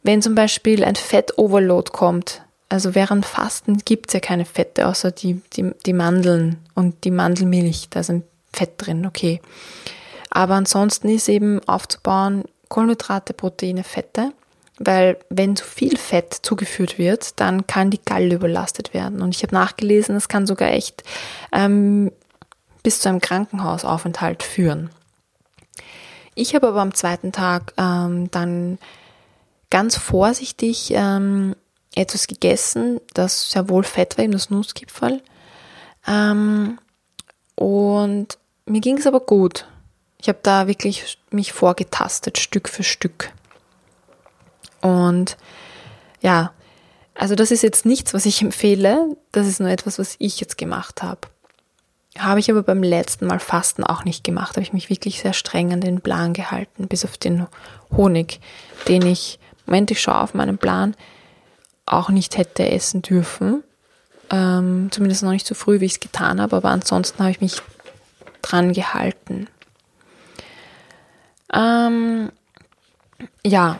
Wenn 0.04 0.22
zum 0.22 0.36
Beispiel 0.36 0.84
ein 0.84 0.96
Fett-Overload 0.96 1.92
kommt, 1.92 2.42
also 2.70 2.96
während 2.96 3.26
Fasten 3.26 3.80
gibt 3.80 4.10
es 4.10 4.14
ja 4.14 4.20
keine 4.20 4.46
Fette, 4.46 4.88
außer 4.88 5.12
die, 5.12 5.42
die, 5.54 5.72
die 5.86 5.94
Mandeln 5.94 6.58
und 6.74 7.04
die 7.04 7.12
Mandelmilch, 7.12 7.90
da 7.90 8.00
ein 8.00 8.24
Fett 8.54 8.74
drin, 8.78 9.06
okay. 9.06 9.42
Aber 10.30 10.56
ansonsten 10.56 11.10
ist 11.10 11.30
eben 11.30 11.60
aufzubauen 11.68 12.46
Kohlenhydrate, 12.70 13.34
Proteine, 13.34 13.84
Fette, 13.84 14.32
weil 14.80 15.18
wenn 15.30 15.56
zu 15.56 15.66
viel 15.66 15.98
Fett 15.98 16.34
zugeführt 16.42 16.98
wird, 16.98 17.40
dann 17.40 17.68
kann 17.68 17.92
die 17.92 18.02
Galle 18.04 18.36
überlastet 18.36 18.94
werden. 18.94 19.22
Und 19.22 19.36
ich 19.36 19.44
habe 19.44 19.54
nachgelesen, 19.54 20.16
es 20.16 20.30
kann 20.30 20.48
sogar 20.48 20.72
echt 20.72 21.04
ähm, 21.52 22.12
bis 22.82 23.02
zu 23.02 23.10
einem 23.10 23.22
Krankenhausaufenthalt 23.22 24.42
führen. 24.42 24.90
Ich 26.34 26.56
habe 26.56 26.70
aber 26.70 26.82
am 26.82 26.94
zweiten 26.94 27.34
Tag 27.34 27.74
ähm, 27.78 28.32
dann 28.32 28.80
ganz 29.72 29.98
vorsichtig 29.98 30.92
ähm, 30.94 31.56
etwas 31.96 32.28
gegessen, 32.28 33.02
das 33.16 33.50
sehr 33.50 33.68
wohl 33.70 33.84
fett 33.84 34.18
war, 34.18 34.24
eben 34.24 34.34
das 34.34 34.52
Nusskipferl. 34.52 35.22
Ähm, 36.08 36.78
und 37.56 38.38
mir 38.66 38.82
ging 38.82 38.98
es 38.98 39.08
aber 39.08 39.22
gut. 39.22 39.68
Ich 40.20 40.30
habe 40.30 40.40
da 40.44 40.68
wirklich 40.68 41.18
mich 41.32 41.52
vorgetastet, 41.52 42.38
Stück 42.38 42.70
für 42.70 42.84
Stück. 42.84 43.32
Und 44.82 45.38
ja, 46.22 46.54
also 47.16 47.36
das 47.36 47.52
ist 47.52 47.64
jetzt 47.64 47.86
nichts, 47.86 48.14
was 48.14 48.26
ich 48.26 48.42
empfehle. 48.42 49.16
Das 49.32 49.48
ist 49.48 49.60
nur 49.60 49.70
etwas, 49.70 50.00
was 50.00 50.16
ich 50.20 50.40
jetzt 50.40 50.58
gemacht 50.58 51.02
habe. 51.02 51.22
Habe 52.18 52.42
ich 52.42 52.52
aber 52.52 52.62
beim 52.62 52.84
letzten 52.84 53.26
Mal 53.26 53.40
Fasten 53.40 53.86
auch 53.86 54.04
nicht 54.04 54.24
gemacht. 54.24 54.52
Habe 54.52 54.64
ich 54.64 54.74
mich 54.74 54.90
wirklich 54.90 55.22
sehr 55.22 55.34
streng 55.34 55.72
an 55.72 55.80
den 55.80 56.02
Plan 56.02 56.34
gehalten, 56.34 56.88
bis 56.88 57.06
auf 57.06 57.18
den 57.18 57.48
Honig, 57.96 58.42
den 58.88 59.06
ich 59.06 59.40
Moment, 59.72 59.90
ich 59.90 60.02
schaue 60.02 60.20
auf 60.20 60.34
meinen 60.34 60.58
Plan, 60.58 60.96
auch 61.86 62.10
nicht 62.10 62.38
hätte 62.38 62.70
essen 62.70 63.02
dürfen. 63.04 63.64
Ähm, 64.30 64.90
zumindest 64.92 65.24
noch 65.24 65.32
nicht 65.32 65.48
so 65.48 65.56
früh, 65.56 65.80
wie 65.80 65.86
ich 65.86 65.94
es 65.94 66.00
getan 66.02 66.42
habe, 66.42 66.58
aber 66.58 66.72
ansonsten 66.72 67.20
habe 67.20 67.32
ich 67.32 67.40
mich 67.40 67.62
dran 68.42 68.74
gehalten. 68.74 69.48
Ähm, 71.54 72.34
ja, 73.46 73.80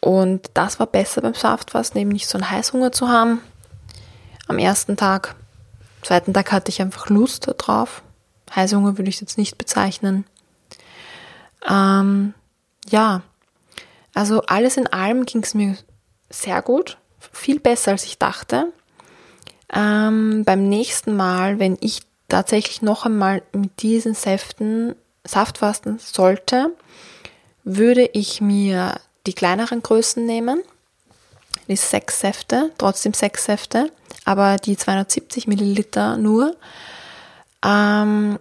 und 0.00 0.50
das 0.54 0.80
war 0.80 0.86
besser 0.86 1.20
beim 1.20 1.34
Saftfasten, 1.34 2.00
eben 2.00 2.08
nicht 2.08 2.26
so 2.26 2.38
einen 2.38 2.50
Heißhunger 2.50 2.90
zu 2.90 3.10
haben. 3.10 3.42
Am 4.48 4.58
ersten 4.58 4.96
Tag, 4.96 5.34
zweiten 6.00 6.32
Tag 6.32 6.50
hatte 6.50 6.70
ich 6.70 6.80
einfach 6.80 7.10
Lust 7.10 7.46
darauf. 7.46 8.02
Heißhunger 8.54 8.96
würde 8.96 9.10
ich 9.10 9.20
jetzt 9.20 9.36
nicht 9.36 9.58
bezeichnen. 9.58 10.24
Ähm, 11.68 12.32
ja, 12.88 13.20
also 14.14 14.42
alles 14.42 14.76
in 14.76 14.86
allem 14.86 15.26
ging 15.26 15.42
es 15.42 15.54
mir 15.54 15.76
sehr 16.30 16.62
gut, 16.62 16.98
viel 17.32 17.60
besser 17.60 17.92
als 17.92 18.04
ich 18.04 18.18
dachte. 18.18 18.72
Ähm, 19.72 20.44
beim 20.44 20.68
nächsten 20.68 21.16
Mal, 21.16 21.58
wenn 21.58 21.76
ich 21.80 22.02
tatsächlich 22.28 22.82
noch 22.82 23.04
einmal 23.04 23.42
mit 23.52 23.82
diesen 23.82 24.14
Säften 24.14 24.94
Saft 25.24 25.58
fasten 25.58 25.98
sollte, 25.98 26.74
würde 27.64 28.08
ich 28.12 28.40
mir 28.40 29.00
die 29.26 29.32
kleineren 29.32 29.82
Größen 29.82 30.24
nehmen, 30.24 30.62
die 31.66 31.76
sechs 31.76 32.20
Säfte, 32.20 32.70
trotzdem 32.76 33.14
sechs 33.14 33.46
Säfte, 33.46 33.90
aber 34.24 34.56
die 34.56 34.76
270 34.76 35.46
Milliliter 35.46 36.18
nur. 36.18 36.56
Ähm, 37.64 38.38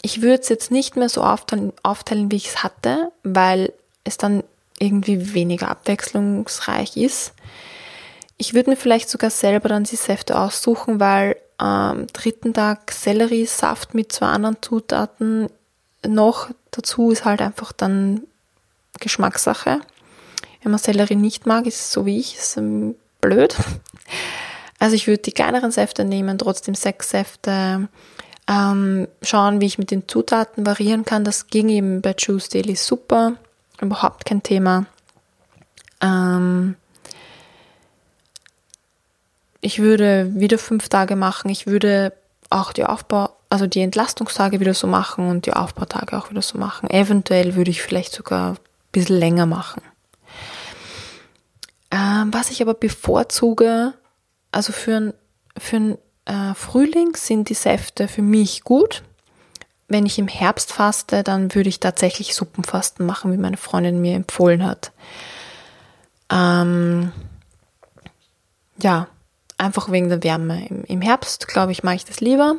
ich 0.00 0.22
würde 0.22 0.42
es 0.42 0.48
jetzt 0.48 0.70
nicht 0.70 0.96
mehr 0.96 1.08
so 1.08 1.22
aufteilen, 1.22 1.72
aufteilen 1.82 2.30
wie 2.30 2.36
ich 2.36 2.48
es 2.48 2.62
hatte, 2.62 3.12
weil 3.22 3.72
es 4.04 4.16
dann 4.16 4.42
irgendwie 4.82 5.34
weniger 5.34 5.68
abwechslungsreich 5.68 6.96
ist. 6.96 7.32
Ich 8.36 8.54
würde 8.54 8.70
mir 8.70 8.76
vielleicht 8.76 9.08
sogar 9.08 9.30
selber 9.30 9.68
dann 9.68 9.84
die 9.84 9.96
Säfte 9.96 10.38
aussuchen, 10.38 11.00
weil 11.00 11.36
am 11.58 12.08
dritten 12.08 12.54
Tag 12.54 12.90
Selleriesaft 12.90 13.94
mit 13.94 14.10
zwei 14.12 14.26
anderen 14.26 14.56
Zutaten 14.60 15.48
noch 16.04 16.48
dazu 16.72 17.12
ist 17.12 17.24
halt 17.24 17.40
einfach 17.40 17.72
dann 17.72 18.22
Geschmackssache. 18.98 19.80
Wenn 20.62 20.72
man 20.72 20.78
Sellerie 20.78 21.16
nicht 21.16 21.46
mag, 21.46 21.66
ist 21.66 21.80
es 21.80 21.92
so 21.92 22.06
wie 22.06 22.18
ich, 22.18 22.36
ist 22.36 22.56
ähm, 22.56 22.96
blöd. 23.20 23.56
Also 24.78 24.96
ich 24.96 25.06
würde 25.06 25.22
die 25.22 25.32
kleineren 25.32 25.70
Säfte 25.70 26.04
nehmen, 26.04 26.38
trotzdem 26.38 26.74
sechs 26.74 27.10
Säfte, 27.10 27.88
ähm, 28.48 29.08
schauen, 29.22 29.60
wie 29.60 29.66
ich 29.66 29.78
mit 29.78 29.92
den 29.92 30.08
Zutaten 30.08 30.66
variieren 30.66 31.04
kann. 31.04 31.22
Das 31.22 31.46
ging 31.46 31.68
eben 31.68 32.02
bei 32.02 32.16
Juice 32.18 32.48
Daily 32.48 32.74
super, 32.74 33.34
überhaupt 33.82 34.24
kein 34.24 34.42
Thema. 34.42 34.86
Ähm, 36.00 36.76
ich 39.60 39.78
würde 39.78 40.30
wieder 40.34 40.58
fünf 40.58 40.88
Tage 40.88 41.16
machen. 41.16 41.48
Ich 41.48 41.66
würde 41.66 42.12
auch 42.50 42.72
die 42.72 42.84
Aufbau, 42.84 43.30
also 43.48 43.66
die 43.66 43.80
Entlastungstage 43.80 44.60
wieder 44.60 44.74
so 44.74 44.86
machen 44.86 45.28
und 45.28 45.46
die 45.46 45.52
Aufbautage 45.52 46.16
auch 46.18 46.30
wieder 46.30 46.42
so 46.42 46.58
machen. 46.58 46.90
Eventuell 46.90 47.54
würde 47.54 47.70
ich 47.70 47.82
vielleicht 47.82 48.12
sogar 48.12 48.52
ein 48.52 48.58
bisschen 48.90 49.18
länger 49.18 49.46
machen. 49.46 49.82
Ähm, 51.90 52.32
was 52.32 52.50
ich 52.50 52.62
aber 52.62 52.74
bevorzuge, 52.74 53.94
also 54.50 54.72
für 54.72 55.14
für 55.58 55.76
ein 55.76 55.98
äh, 56.24 56.54
Frühling 56.54 57.14
sind 57.14 57.48
die 57.48 57.54
Säfte 57.54 58.08
für 58.08 58.22
mich 58.22 58.64
gut. 58.64 59.02
Wenn 59.92 60.06
ich 60.06 60.18
im 60.18 60.26
Herbst 60.26 60.72
faste, 60.72 61.22
dann 61.22 61.54
würde 61.54 61.68
ich 61.68 61.78
tatsächlich 61.78 62.34
Suppenfasten 62.34 63.04
machen, 63.04 63.30
wie 63.30 63.36
meine 63.36 63.58
Freundin 63.58 64.00
mir 64.00 64.16
empfohlen 64.16 64.64
hat. 64.64 64.90
Ähm, 66.30 67.12
ja, 68.82 69.08
einfach 69.58 69.92
wegen 69.92 70.08
der 70.08 70.24
Wärme. 70.24 70.66
Im, 70.66 70.84
im 70.84 71.02
Herbst, 71.02 71.46
glaube 71.46 71.72
ich, 71.72 71.82
mache 71.82 71.96
ich 71.96 72.06
das 72.06 72.22
lieber. 72.22 72.54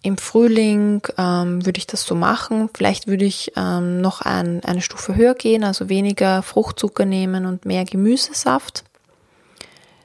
Im 0.00 0.16
Frühling 0.16 1.02
ähm, 1.18 1.66
würde 1.66 1.76
ich 1.76 1.86
das 1.86 2.02
so 2.04 2.14
machen. 2.14 2.70
Vielleicht 2.74 3.08
würde 3.08 3.26
ich 3.26 3.52
ähm, 3.56 4.00
noch 4.00 4.22
ein, 4.22 4.64
eine 4.64 4.80
Stufe 4.80 5.14
höher 5.14 5.34
gehen, 5.34 5.64
also 5.64 5.90
weniger 5.90 6.42
Fruchtzucker 6.42 7.04
nehmen 7.04 7.44
und 7.44 7.66
mehr 7.66 7.84
Gemüsesaft. 7.84 8.84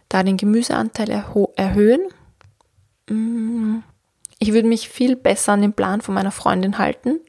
Da 0.09 0.23
den 0.23 0.35
Gemüseanteil 0.35 1.23
erhöhen. 1.55 2.01
Mm. 3.09 3.77
Ich 4.39 4.53
würde 4.53 4.67
mich 4.67 4.89
viel 4.89 5.15
besser 5.15 5.53
an 5.53 5.61
den 5.61 5.73
Plan 5.73 6.01
von 6.01 6.13
meiner 6.15 6.31
Freundin 6.31 6.77
halten. 6.77 7.19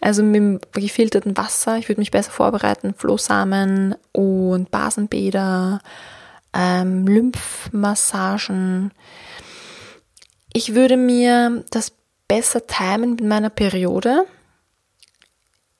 Also 0.00 0.22
mit 0.22 0.36
dem 0.36 0.60
gefilterten 0.72 1.36
Wasser. 1.36 1.78
Ich 1.78 1.88
würde 1.88 2.00
mich 2.00 2.12
besser 2.12 2.30
vorbereiten. 2.30 2.94
Flohsamen 2.94 3.96
und 4.12 4.70
Basenbäder, 4.70 5.80
ähm, 6.54 7.06
Lymphmassagen 7.06 8.92
ich 10.52 10.74
würde 10.74 10.96
mir 10.96 11.64
das 11.70 11.92
besser 12.26 12.66
timen 12.66 13.10
mit 13.10 13.24
meiner 13.24 13.50
Periode. 13.50 14.26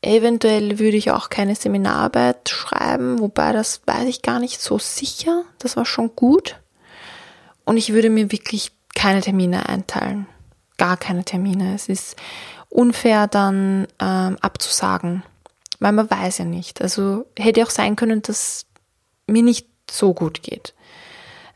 Eventuell 0.02 0.78
würde 0.78 0.96
ich 0.96 1.10
auch 1.10 1.30
keine 1.30 1.56
Seminararbeit 1.56 2.48
schreiben, 2.48 3.18
wobei 3.18 3.52
das 3.52 3.80
weiß 3.86 4.08
ich 4.08 4.22
gar 4.22 4.38
nicht 4.38 4.60
so 4.60 4.78
sicher. 4.78 5.44
Das 5.58 5.76
war 5.76 5.84
schon 5.84 6.14
gut. 6.14 6.60
Und 7.64 7.76
ich 7.76 7.92
würde 7.92 8.08
mir 8.08 8.30
wirklich 8.30 8.70
keine 8.94 9.20
Termine 9.20 9.68
einteilen. 9.68 10.26
Gar 10.78 10.96
keine 10.96 11.24
Termine. 11.24 11.74
Es 11.74 11.88
ist 11.88 12.16
unfair 12.70 13.26
dann 13.26 13.86
ähm, 14.00 14.38
abzusagen, 14.40 15.22
weil 15.80 15.92
man 15.92 16.10
weiß 16.10 16.38
ja 16.38 16.44
nicht. 16.44 16.80
Also 16.80 17.26
hätte 17.38 17.62
auch 17.62 17.70
sein 17.70 17.96
können, 17.96 18.22
dass 18.22 18.66
mir 19.26 19.42
nicht 19.42 19.68
so 19.90 20.14
gut 20.14 20.42
geht. 20.42 20.74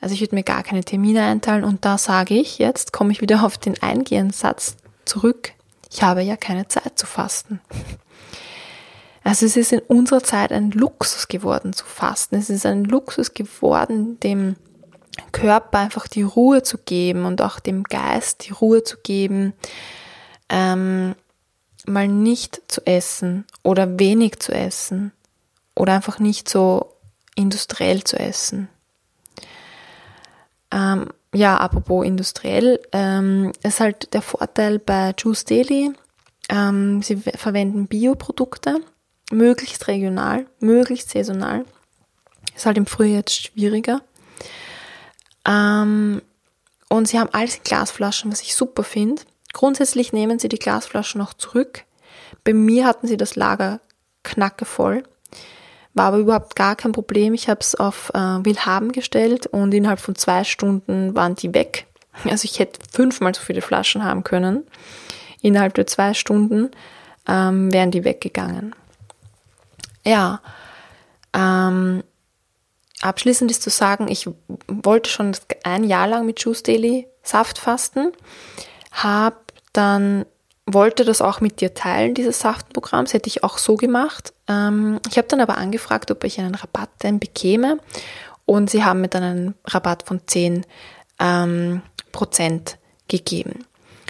Also 0.00 0.14
ich 0.14 0.20
würde 0.20 0.34
mir 0.34 0.42
gar 0.42 0.62
keine 0.62 0.84
Termine 0.84 1.22
einteilen 1.22 1.64
und 1.64 1.84
da 1.84 1.96
sage 1.96 2.34
ich, 2.34 2.58
jetzt 2.58 2.92
komme 2.92 3.12
ich 3.12 3.20
wieder 3.20 3.44
auf 3.44 3.56
den 3.56 3.80
eingehenden 3.82 4.32
Satz 4.32 4.76
zurück, 5.04 5.52
ich 5.92 6.02
habe 6.02 6.22
ja 6.22 6.36
keine 6.36 6.66
Zeit 6.68 6.98
zu 6.98 7.06
fasten. 7.06 7.60
Also 9.24 9.46
es 9.46 9.56
ist 9.56 9.72
in 9.72 9.80
unserer 9.80 10.22
Zeit 10.22 10.50
ein 10.50 10.70
Luxus 10.72 11.28
geworden 11.28 11.72
zu 11.72 11.84
fasten. 11.84 12.34
Es 12.36 12.50
ist 12.50 12.66
ein 12.66 12.84
Luxus 12.84 13.34
geworden, 13.34 14.18
dem 14.20 14.56
Körper 15.32 15.78
einfach 15.78 16.08
die 16.08 16.22
Ruhe 16.22 16.62
zu 16.62 16.78
geben 16.78 17.24
und 17.24 17.42
auch 17.42 17.60
dem 17.60 17.84
Geist 17.84 18.46
die 18.46 18.52
Ruhe 18.52 18.82
zu 18.82 18.98
geben, 18.98 19.52
ähm, 20.48 21.14
mal 21.86 22.08
nicht 22.08 22.62
zu 22.68 22.86
essen 22.86 23.44
oder 23.62 23.98
wenig 23.98 24.38
zu 24.38 24.52
essen 24.52 25.12
oder 25.74 25.94
einfach 25.94 26.18
nicht 26.18 26.48
so 26.48 26.94
industriell 27.34 28.04
zu 28.04 28.18
essen. 28.18 28.68
Ähm, 30.70 31.08
ja, 31.34 31.56
apropos 31.56 32.04
industriell, 32.04 32.80
ähm, 32.92 33.52
ist 33.62 33.80
halt 33.80 34.12
der 34.14 34.22
Vorteil 34.22 34.78
bei 34.78 35.14
Juice 35.18 35.44
Daily. 35.44 35.92
Ähm, 36.48 37.02
sie 37.02 37.16
verwenden 37.16 37.86
Bioprodukte, 37.86 38.80
möglichst 39.30 39.88
regional, 39.88 40.46
möglichst 40.60 41.10
saisonal. 41.10 41.64
Ist 42.54 42.66
halt 42.66 42.76
im 42.76 42.86
Frühjahr 42.86 43.18
jetzt 43.18 43.34
schwieriger. 43.34 44.02
Ähm, 45.46 46.22
und 46.88 47.08
sie 47.08 47.18
haben 47.18 47.30
alles 47.32 47.56
in 47.56 47.62
Glasflaschen, 47.64 48.30
was 48.30 48.42
ich 48.42 48.54
super 48.54 48.84
finde. 48.84 49.22
Grundsätzlich 49.52 50.12
nehmen 50.12 50.38
sie 50.38 50.48
die 50.48 50.58
Glasflaschen 50.58 51.18
noch 51.18 51.34
zurück. 51.34 51.84
Bei 52.44 52.52
mir 52.52 52.86
hatten 52.86 53.06
sie 53.06 53.16
das 53.16 53.36
Lager 53.36 53.80
knackevoll. 54.22 55.02
War 55.94 56.06
aber 56.06 56.18
überhaupt 56.18 56.56
gar 56.56 56.74
kein 56.76 56.92
Problem. 56.92 57.34
Ich 57.34 57.48
habe 57.48 57.60
es 57.60 57.74
auf 57.74 58.10
äh, 58.14 58.18
Willhaben 58.18 58.92
gestellt 58.92 59.46
und 59.46 59.74
innerhalb 59.74 60.00
von 60.00 60.14
zwei 60.14 60.44
Stunden 60.44 61.14
waren 61.14 61.34
die 61.34 61.52
weg. 61.52 61.86
Also 62.24 62.44
ich 62.44 62.58
hätte 62.58 62.80
fünfmal 62.90 63.34
so 63.34 63.42
viele 63.42 63.62
Flaschen 63.62 64.04
haben 64.04 64.24
können. 64.24 64.66
Innerhalb 65.40 65.74
der 65.74 65.86
zwei 65.86 66.14
Stunden 66.14 66.70
ähm, 67.26 67.72
wären 67.72 67.90
die 67.90 68.04
weggegangen. 68.04 68.74
Ja, 70.04 70.40
ähm, 71.34 72.02
abschließend 73.02 73.50
ist 73.50 73.62
zu 73.62 73.70
sagen, 73.70 74.08
ich 74.08 74.28
wollte 74.68 75.10
schon 75.10 75.36
ein 75.64 75.84
Jahr 75.84 76.08
lang 76.08 76.26
mit 76.26 76.40
Juice 76.40 76.62
Daily 76.62 77.08
Saft 77.22 77.58
fasten, 77.58 78.12
habe 78.90 79.36
dann 79.72 80.26
wollte 80.66 81.04
das 81.04 81.20
auch 81.20 81.40
mit 81.40 81.60
dir 81.60 81.74
teilen, 81.74 82.14
dieses 82.14 82.40
Saftprogramm. 82.40 83.04
Das 83.04 83.14
hätte 83.14 83.28
ich 83.28 83.42
auch 83.42 83.58
so 83.58 83.76
gemacht. 83.76 84.32
Ähm, 84.48 85.00
ich 85.08 85.18
habe 85.18 85.28
dann 85.28 85.40
aber 85.40 85.58
angefragt, 85.58 86.10
ob 86.10 86.22
ich 86.24 86.38
einen 86.38 86.54
Rabatt 86.54 86.90
denn 87.02 87.18
bekäme. 87.18 87.78
Und 88.44 88.70
sie 88.70 88.84
haben 88.84 89.00
mir 89.00 89.08
dann 89.08 89.22
einen 89.22 89.54
Rabatt 89.64 90.04
von 90.04 90.20
10 90.26 90.64
ähm, 91.18 91.82
Prozent 92.12 92.78
gegeben. 93.08 93.66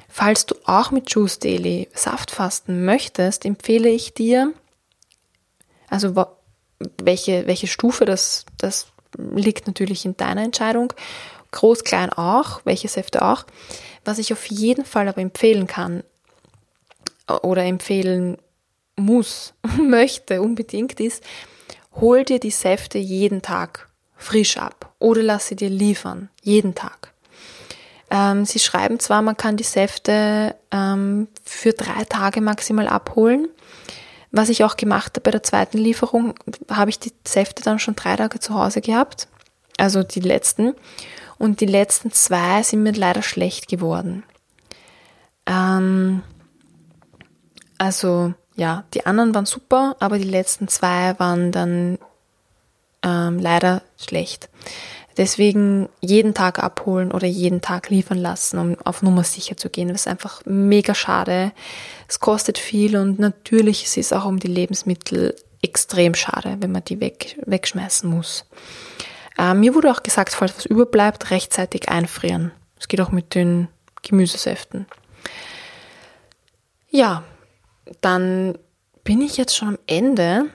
Falls 0.09 0.45
du 0.45 0.55
auch 0.67 0.91
mit 0.91 1.11
Juice 1.11 1.39
Daily 1.39 1.89
Saft 1.95 2.31
fasten 2.31 2.85
möchtest, 2.85 3.47
empfehle 3.47 3.89
ich 3.89 4.13
dir, 4.13 4.53
also 5.89 6.27
welche, 7.03 7.47
welche 7.47 7.67
Stufe, 7.67 8.05
das, 8.05 8.47
das 8.59 8.89
liegt 9.17 9.67
natürlich 9.67 10.05
in 10.05 10.17
deiner 10.17 10.43
Entscheidung, 10.43 10.93
groß, 11.51 11.85
klein 11.85 12.11
auch, 12.11 12.61
welche 12.65 12.89
Säfte 12.89 13.23
auch. 13.23 13.45
Was 14.05 14.19
ich 14.19 14.33
auf 14.33 14.47
jeden 14.47 14.85
Fall 14.85 15.09
aber 15.09 15.21
empfehlen 15.21 15.67
kann, 15.67 16.03
oder 17.43 17.65
empfehlen 17.65 18.39
muss, 18.97 19.55
möchte 19.81 20.43
unbedingt 20.43 21.01
ist, 21.01 21.23
hol 21.95 22.25
dir 22.25 22.41
die 22.41 22.51
Säfte 22.51 22.99
jeden 22.99 23.43
Tag 23.43 23.89
frisch 24.17 24.57
ab 24.57 24.95
oder 24.99 25.23
lass 25.23 25.49
sie 25.49 25.57
dir 25.57 25.71
liefern, 25.71 26.29
jeden 26.43 26.75
Tag. 26.75 27.13
Ähm, 28.11 28.45
sie 28.45 28.59
schreiben 28.59 29.01
zwar, 29.01 29.23
man 29.23 29.37
kann 29.37 29.57
die 29.57 29.65
Säfte 29.65 30.55
ähm, 30.71 31.29
für 31.45 31.73
drei 31.73 32.05
Tage 32.05 32.41
maximal 32.41 32.87
abholen. 32.87 33.49
Was 34.33 34.49
ich 34.49 34.65
auch 34.65 34.77
gemacht 34.77 35.13
habe 35.13 35.21
bei 35.21 35.31
der 35.31 35.43
zweiten 35.43 35.79
Lieferung, 35.79 36.35
habe 36.71 36.91
ich 36.91 36.99
die 36.99 37.13
Säfte 37.27 37.63
dann 37.63 37.79
schon 37.79 37.95
drei 37.95 38.17
Tage 38.17 38.41
zu 38.41 38.55
Hause 38.55 38.81
gehabt. 38.81 39.29
Also 39.77 40.03
die 40.03 40.21
letzten. 40.21 40.75
Und 41.39 41.61
die 41.61 41.67
letzten 41.67 42.13
zwei 42.13 42.63
sind 42.63 42.83
mir 42.83 42.93
leider 42.93 43.23
schlecht 43.23 43.69
geworden. 43.69 44.25
Ähm, 45.47 46.23
also 47.79 48.33
ja, 48.57 48.85
die 48.95 49.07
anderen 49.07 49.35
waren 49.35 49.47
super, 49.47 49.97
aber 50.01 50.19
die 50.19 50.25
letzten 50.25 50.69
zwei 50.69 51.19
waren 51.19 51.53
dann 51.53 51.99
ähm, 53.03 53.39
leider 53.39 53.83
schlecht. 53.99 54.49
Deswegen 55.17 55.89
jeden 56.01 56.35
Tag 56.35 56.63
abholen 56.63 57.13
oder 57.13 57.27
jeden 57.27 57.61
Tag 57.61 57.91
liefern 57.91 58.19
lassen, 58.19 58.59
um 58.59 58.77
auf 58.85 59.03
Nummer 59.03 59.25
sicher 59.25 59.57
zu 59.57 59.69
gehen. 59.69 59.89
Das 59.89 60.03
ist 60.03 60.09
einfach 60.09 60.43
mega 60.45 60.95
schade. 60.95 61.53
Es 62.09 62.21
kostet 62.21 62.59
viel 62.59 62.97
und 62.97 63.19
natürlich 63.19 63.85
ist 63.85 63.99
es 63.99 64.13
auch 64.13 64.25
um 64.25 64.39
die 64.39 64.49
Lebensmittel 64.49 65.37
extrem 65.63 66.15
schade, 66.15 66.57
wenn 66.61 66.73
man 66.73 66.85
die 66.85 67.01
weg, 67.01 67.37
wegschmeißen 67.45 68.09
muss. 68.09 68.47
Äh, 69.39 69.55
mir 69.55 69.75
wurde 69.75 69.91
auch 69.91 70.03
gesagt, 70.03 70.35
falls 70.35 70.57
was 70.57 70.67
überbleibt, 70.67 71.31
rechtzeitig 71.31 71.89
einfrieren. 71.89 72.51
Das 72.77 72.89
geht 72.89 73.01
auch 73.01 73.13
mit 73.13 73.35
den 73.35 73.69
Gemüsesäften. 74.03 74.87
Ja, 76.91 77.23
dann 78.01 78.59
bin 79.05 79.21
ich 79.21 79.37
jetzt 79.37 79.57
schon 79.57 79.69
am 79.69 79.79
Ende 79.87 80.47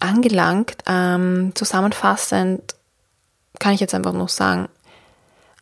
angelangt. 0.00 0.76
Ähm, 0.86 1.52
zusammenfassend 1.54 2.75
kann 3.58 3.74
ich 3.74 3.80
jetzt 3.80 3.94
einfach 3.94 4.12
noch 4.12 4.28
sagen, 4.28 4.68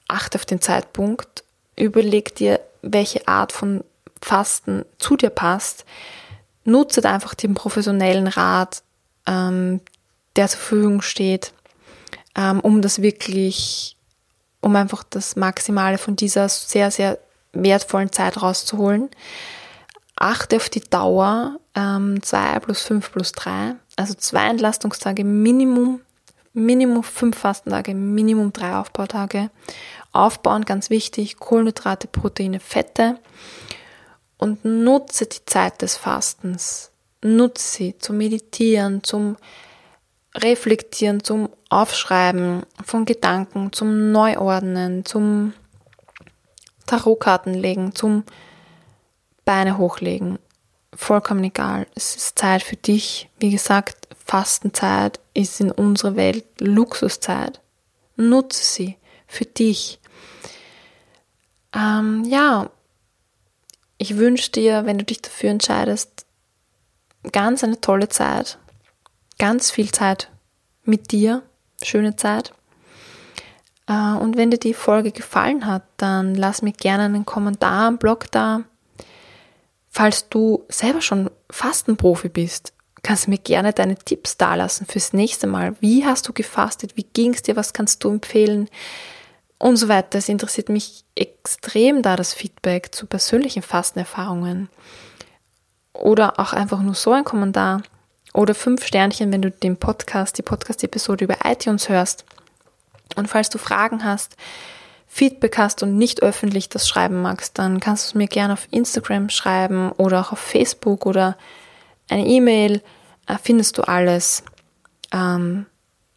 achte 0.08 0.38
auf 0.38 0.44
den 0.44 0.60
Zeitpunkt, 0.60 1.44
überleg 1.76 2.34
dir, 2.34 2.60
welche 2.82 3.26
Art 3.26 3.52
von 3.52 3.82
Fasten 4.20 4.84
zu 4.98 5.16
dir 5.16 5.30
passt, 5.30 5.84
nutze 6.64 7.04
einfach 7.08 7.34
den 7.34 7.54
professionellen 7.54 8.26
Rat, 8.26 8.82
ähm, 9.26 9.80
der 10.36 10.48
zur 10.48 10.60
Verfügung 10.60 11.02
steht, 11.02 11.52
ähm, 12.34 12.60
um 12.60 12.82
das 12.82 13.02
wirklich, 13.02 13.96
um 14.60 14.74
einfach 14.76 15.04
das 15.04 15.36
Maximale 15.36 15.98
von 15.98 16.16
dieser 16.16 16.48
sehr, 16.48 16.90
sehr 16.90 17.18
wertvollen 17.52 18.12
Zeit 18.12 18.40
rauszuholen. 18.42 19.10
Achte 20.16 20.56
auf 20.56 20.68
die 20.68 20.80
Dauer, 20.80 21.56
ähm, 21.74 22.22
2 22.22 22.60
plus 22.60 22.82
5 22.82 23.12
plus 23.12 23.32
3, 23.32 23.76
also 23.96 24.14
zwei 24.14 24.48
Entlastungstage 24.48 25.24
Minimum, 25.24 26.00
Minimum 26.54 27.02
fünf 27.02 27.36
Fastentage, 27.36 27.94
Minimum 27.94 28.52
drei 28.52 28.76
Aufbautage. 28.76 29.50
Aufbauen, 30.12 30.64
ganz 30.64 30.88
wichtig, 30.88 31.36
Kohlenhydrate, 31.36 32.06
Proteine, 32.06 32.60
Fette. 32.60 33.18
Und 34.38 34.64
nutze 34.64 35.26
die 35.26 35.44
Zeit 35.44 35.82
des 35.82 35.96
Fastens. 35.96 36.92
Nutze 37.22 37.66
sie 37.66 37.98
zum 37.98 38.18
Meditieren, 38.18 39.02
zum 39.02 39.36
Reflektieren, 40.36 41.24
zum 41.24 41.48
Aufschreiben 41.70 42.62
von 42.84 43.04
Gedanken, 43.04 43.72
zum 43.72 44.12
Neuordnen, 44.12 45.04
zum 45.04 45.54
Tarotkarten 46.86 47.54
legen, 47.54 47.94
zum 47.94 48.24
Beine 49.44 49.78
hochlegen. 49.78 50.38
Vollkommen 50.96 51.44
egal. 51.44 51.86
Es 51.94 52.16
ist 52.16 52.38
Zeit 52.38 52.62
für 52.62 52.76
dich. 52.76 53.28
Wie 53.38 53.50
gesagt, 53.50 54.08
Fastenzeit 54.24 55.20
ist 55.34 55.60
in 55.60 55.70
unserer 55.70 56.16
Welt 56.16 56.44
Luxuszeit. 56.60 57.60
Nutze 58.16 58.62
sie 58.62 58.96
für 59.26 59.44
dich. 59.44 59.98
Ähm, 61.74 62.24
ja, 62.24 62.70
ich 63.98 64.16
wünsche 64.16 64.50
dir, 64.52 64.86
wenn 64.86 64.98
du 64.98 65.04
dich 65.04 65.20
dafür 65.22 65.50
entscheidest, 65.50 66.26
ganz 67.32 67.64
eine 67.64 67.80
tolle 67.80 68.08
Zeit. 68.08 68.58
Ganz 69.38 69.70
viel 69.70 69.90
Zeit 69.90 70.30
mit 70.84 71.10
dir. 71.10 71.42
Schöne 71.82 72.16
Zeit. 72.16 72.52
Äh, 73.88 74.14
und 74.14 74.36
wenn 74.36 74.50
dir 74.50 74.58
die 74.58 74.74
Folge 74.74 75.10
gefallen 75.10 75.66
hat, 75.66 75.82
dann 75.96 76.34
lass 76.34 76.62
mir 76.62 76.72
gerne 76.72 77.04
einen 77.04 77.26
Kommentar 77.26 77.88
am 77.88 77.98
Blog 77.98 78.30
da. 78.30 78.62
Falls 79.96 80.28
du 80.28 80.64
selber 80.68 81.00
schon 81.00 81.30
Fastenprofi 81.48 82.28
bist, 82.28 82.72
kannst 83.04 83.26
du 83.26 83.30
mir 83.30 83.38
gerne 83.38 83.72
deine 83.72 83.94
Tipps 83.94 84.36
dalassen 84.36 84.86
fürs 84.86 85.12
nächste 85.12 85.46
Mal. 85.46 85.76
Wie 85.78 86.04
hast 86.04 86.26
du 86.26 86.32
gefastet? 86.32 86.96
Wie 86.96 87.04
ging 87.04 87.32
es 87.32 87.42
dir? 87.42 87.54
Was 87.54 87.72
kannst 87.72 88.02
du 88.02 88.10
empfehlen? 88.10 88.68
Und 89.56 89.76
so 89.76 89.86
weiter. 89.86 90.18
Es 90.18 90.28
interessiert 90.28 90.68
mich 90.68 91.04
extrem 91.14 92.02
da 92.02 92.16
das 92.16 92.34
Feedback 92.34 92.92
zu 92.92 93.06
persönlichen 93.06 93.62
Fastenerfahrungen. 93.62 94.68
Oder 95.92 96.40
auch 96.40 96.52
einfach 96.52 96.80
nur 96.80 96.94
so 96.94 97.12
ein 97.12 97.22
Kommentar. 97.22 97.84
Oder 98.32 98.56
fünf 98.56 98.84
Sternchen, 98.84 99.32
wenn 99.32 99.42
du 99.42 99.52
den 99.52 99.76
Podcast, 99.76 100.36
die 100.38 100.42
Podcast-Episode 100.42 101.26
über 101.26 101.36
iTunes 101.44 101.88
hörst. 101.88 102.24
Und 103.14 103.28
falls 103.28 103.48
du 103.48 103.58
Fragen 103.58 104.02
hast, 104.02 104.36
Feedback 105.14 105.58
hast 105.58 105.84
und 105.84 105.96
nicht 105.96 106.24
öffentlich 106.24 106.68
das 106.68 106.88
schreiben 106.88 107.22
magst, 107.22 107.56
dann 107.60 107.78
kannst 107.78 108.04
du 108.04 108.08
es 108.08 108.14
mir 108.16 108.26
gerne 108.26 108.54
auf 108.54 108.66
Instagram 108.72 109.28
schreiben 109.28 109.92
oder 109.92 110.20
auch 110.20 110.32
auf 110.32 110.40
Facebook 110.40 111.06
oder 111.06 111.38
eine 112.08 112.26
E-Mail. 112.26 112.82
Äh, 113.28 113.36
findest 113.40 113.78
du 113.78 113.82
alles 113.82 114.42
ähm, 115.12 115.66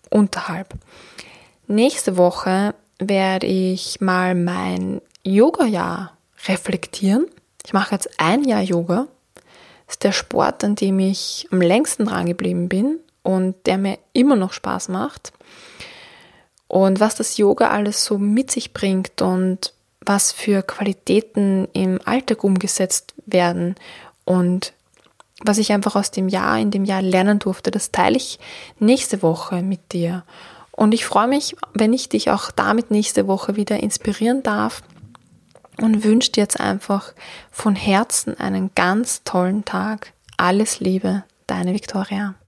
unterhalb. 0.10 0.74
Nächste 1.68 2.18
Woche 2.18 2.74
werde 2.98 3.46
ich 3.46 4.02
mal 4.02 4.34
mein 4.34 5.00
Yoga-Jahr 5.24 6.18
reflektieren. 6.48 7.28
Ich 7.68 7.74
mache 7.74 7.94
jetzt 7.94 8.20
ein 8.20 8.46
Jahr 8.46 8.64
Yoga. 8.64 9.06
Das 9.86 9.98
ist 9.98 10.04
der 10.06 10.12
Sport, 10.12 10.64
an 10.64 10.74
dem 10.74 10.98
ich 10.98 11.48
am 11.52 11.62
längsten 11.62 12.06
dran 12.06 12.26
geblieben 12.26 12.68
bin 12.68 12.98
und 13.22 13.68
der 13.68 13.78
mir 13.78 14.00
immer 14.14 14.36
noch 14.36 14.54
Spaß 14.54 14.90
macht 14.90 15.34
und 16.68 17.00
was 17.00 17.16
das 17.16 17.38
Yoga 17.38 17.70
alles 17.70 18.04
so 18.04 18.18
mit 18.18 18.52
sich 18.52 18.74
bringt 18.74 19.22
und 19.22 19.74
was 20.02 20.32
für 20.32 20.62
Qualitäten 20.64 21.68
im 21.74 22.00
Alltag 22.06 22.44
umgesetzt 22.44 23.14
werden 23.26 23.76
und 24.26 24.74
was 25.44 25.60
ich 25.60 25.72
einfach 25.72 25.96
aus 25.96 26.12
dem 26.12 26.30
Jahr 26.30 26.58
in 26.58 26.72
dem 26.72 26.86
Jahr 26.86 27.02
lernen 27.02 27.40
durfte, 27.40 27.72
das 27.72 27.92
teile 27.92 28.18
ich 28.18 28.40
nächste 28.80 29.22
Woche 29.22 29.62
mit 29.62 29.94
dir. 29.94 30.24
Und 30.72 30.94
ich 30.94 31.06
freue 31.06 31.28
mich, 31.28 31.56
wenn 31.74 31.94
ich 31.94 32.10
dich 32.10 32.32
auch 32.32 32.52
damit 32.52 32.92
nächste 32.92 33.28
Woche 33.28 33.56
wieder 33.56 33.80
inspirieren 33.80 34.44
darf 34.44 34.82
und 35.80 36.04
wünsche 36.04 36.32
dir 36.32 36.42
jetzt 36.42 36.60
einfach 36.60 37.14
von 37.52 37.76
Herzen 37.76 38.40
einen 38.40 38.72
ganz 38.76 39.24
tollen 39.24 39.66
Tag. 39.66 40.14
Alles 40.38 40.80
Liebe, 40.80 41.24
deine 41.46 41.74
Viktoria. 41.74 42.36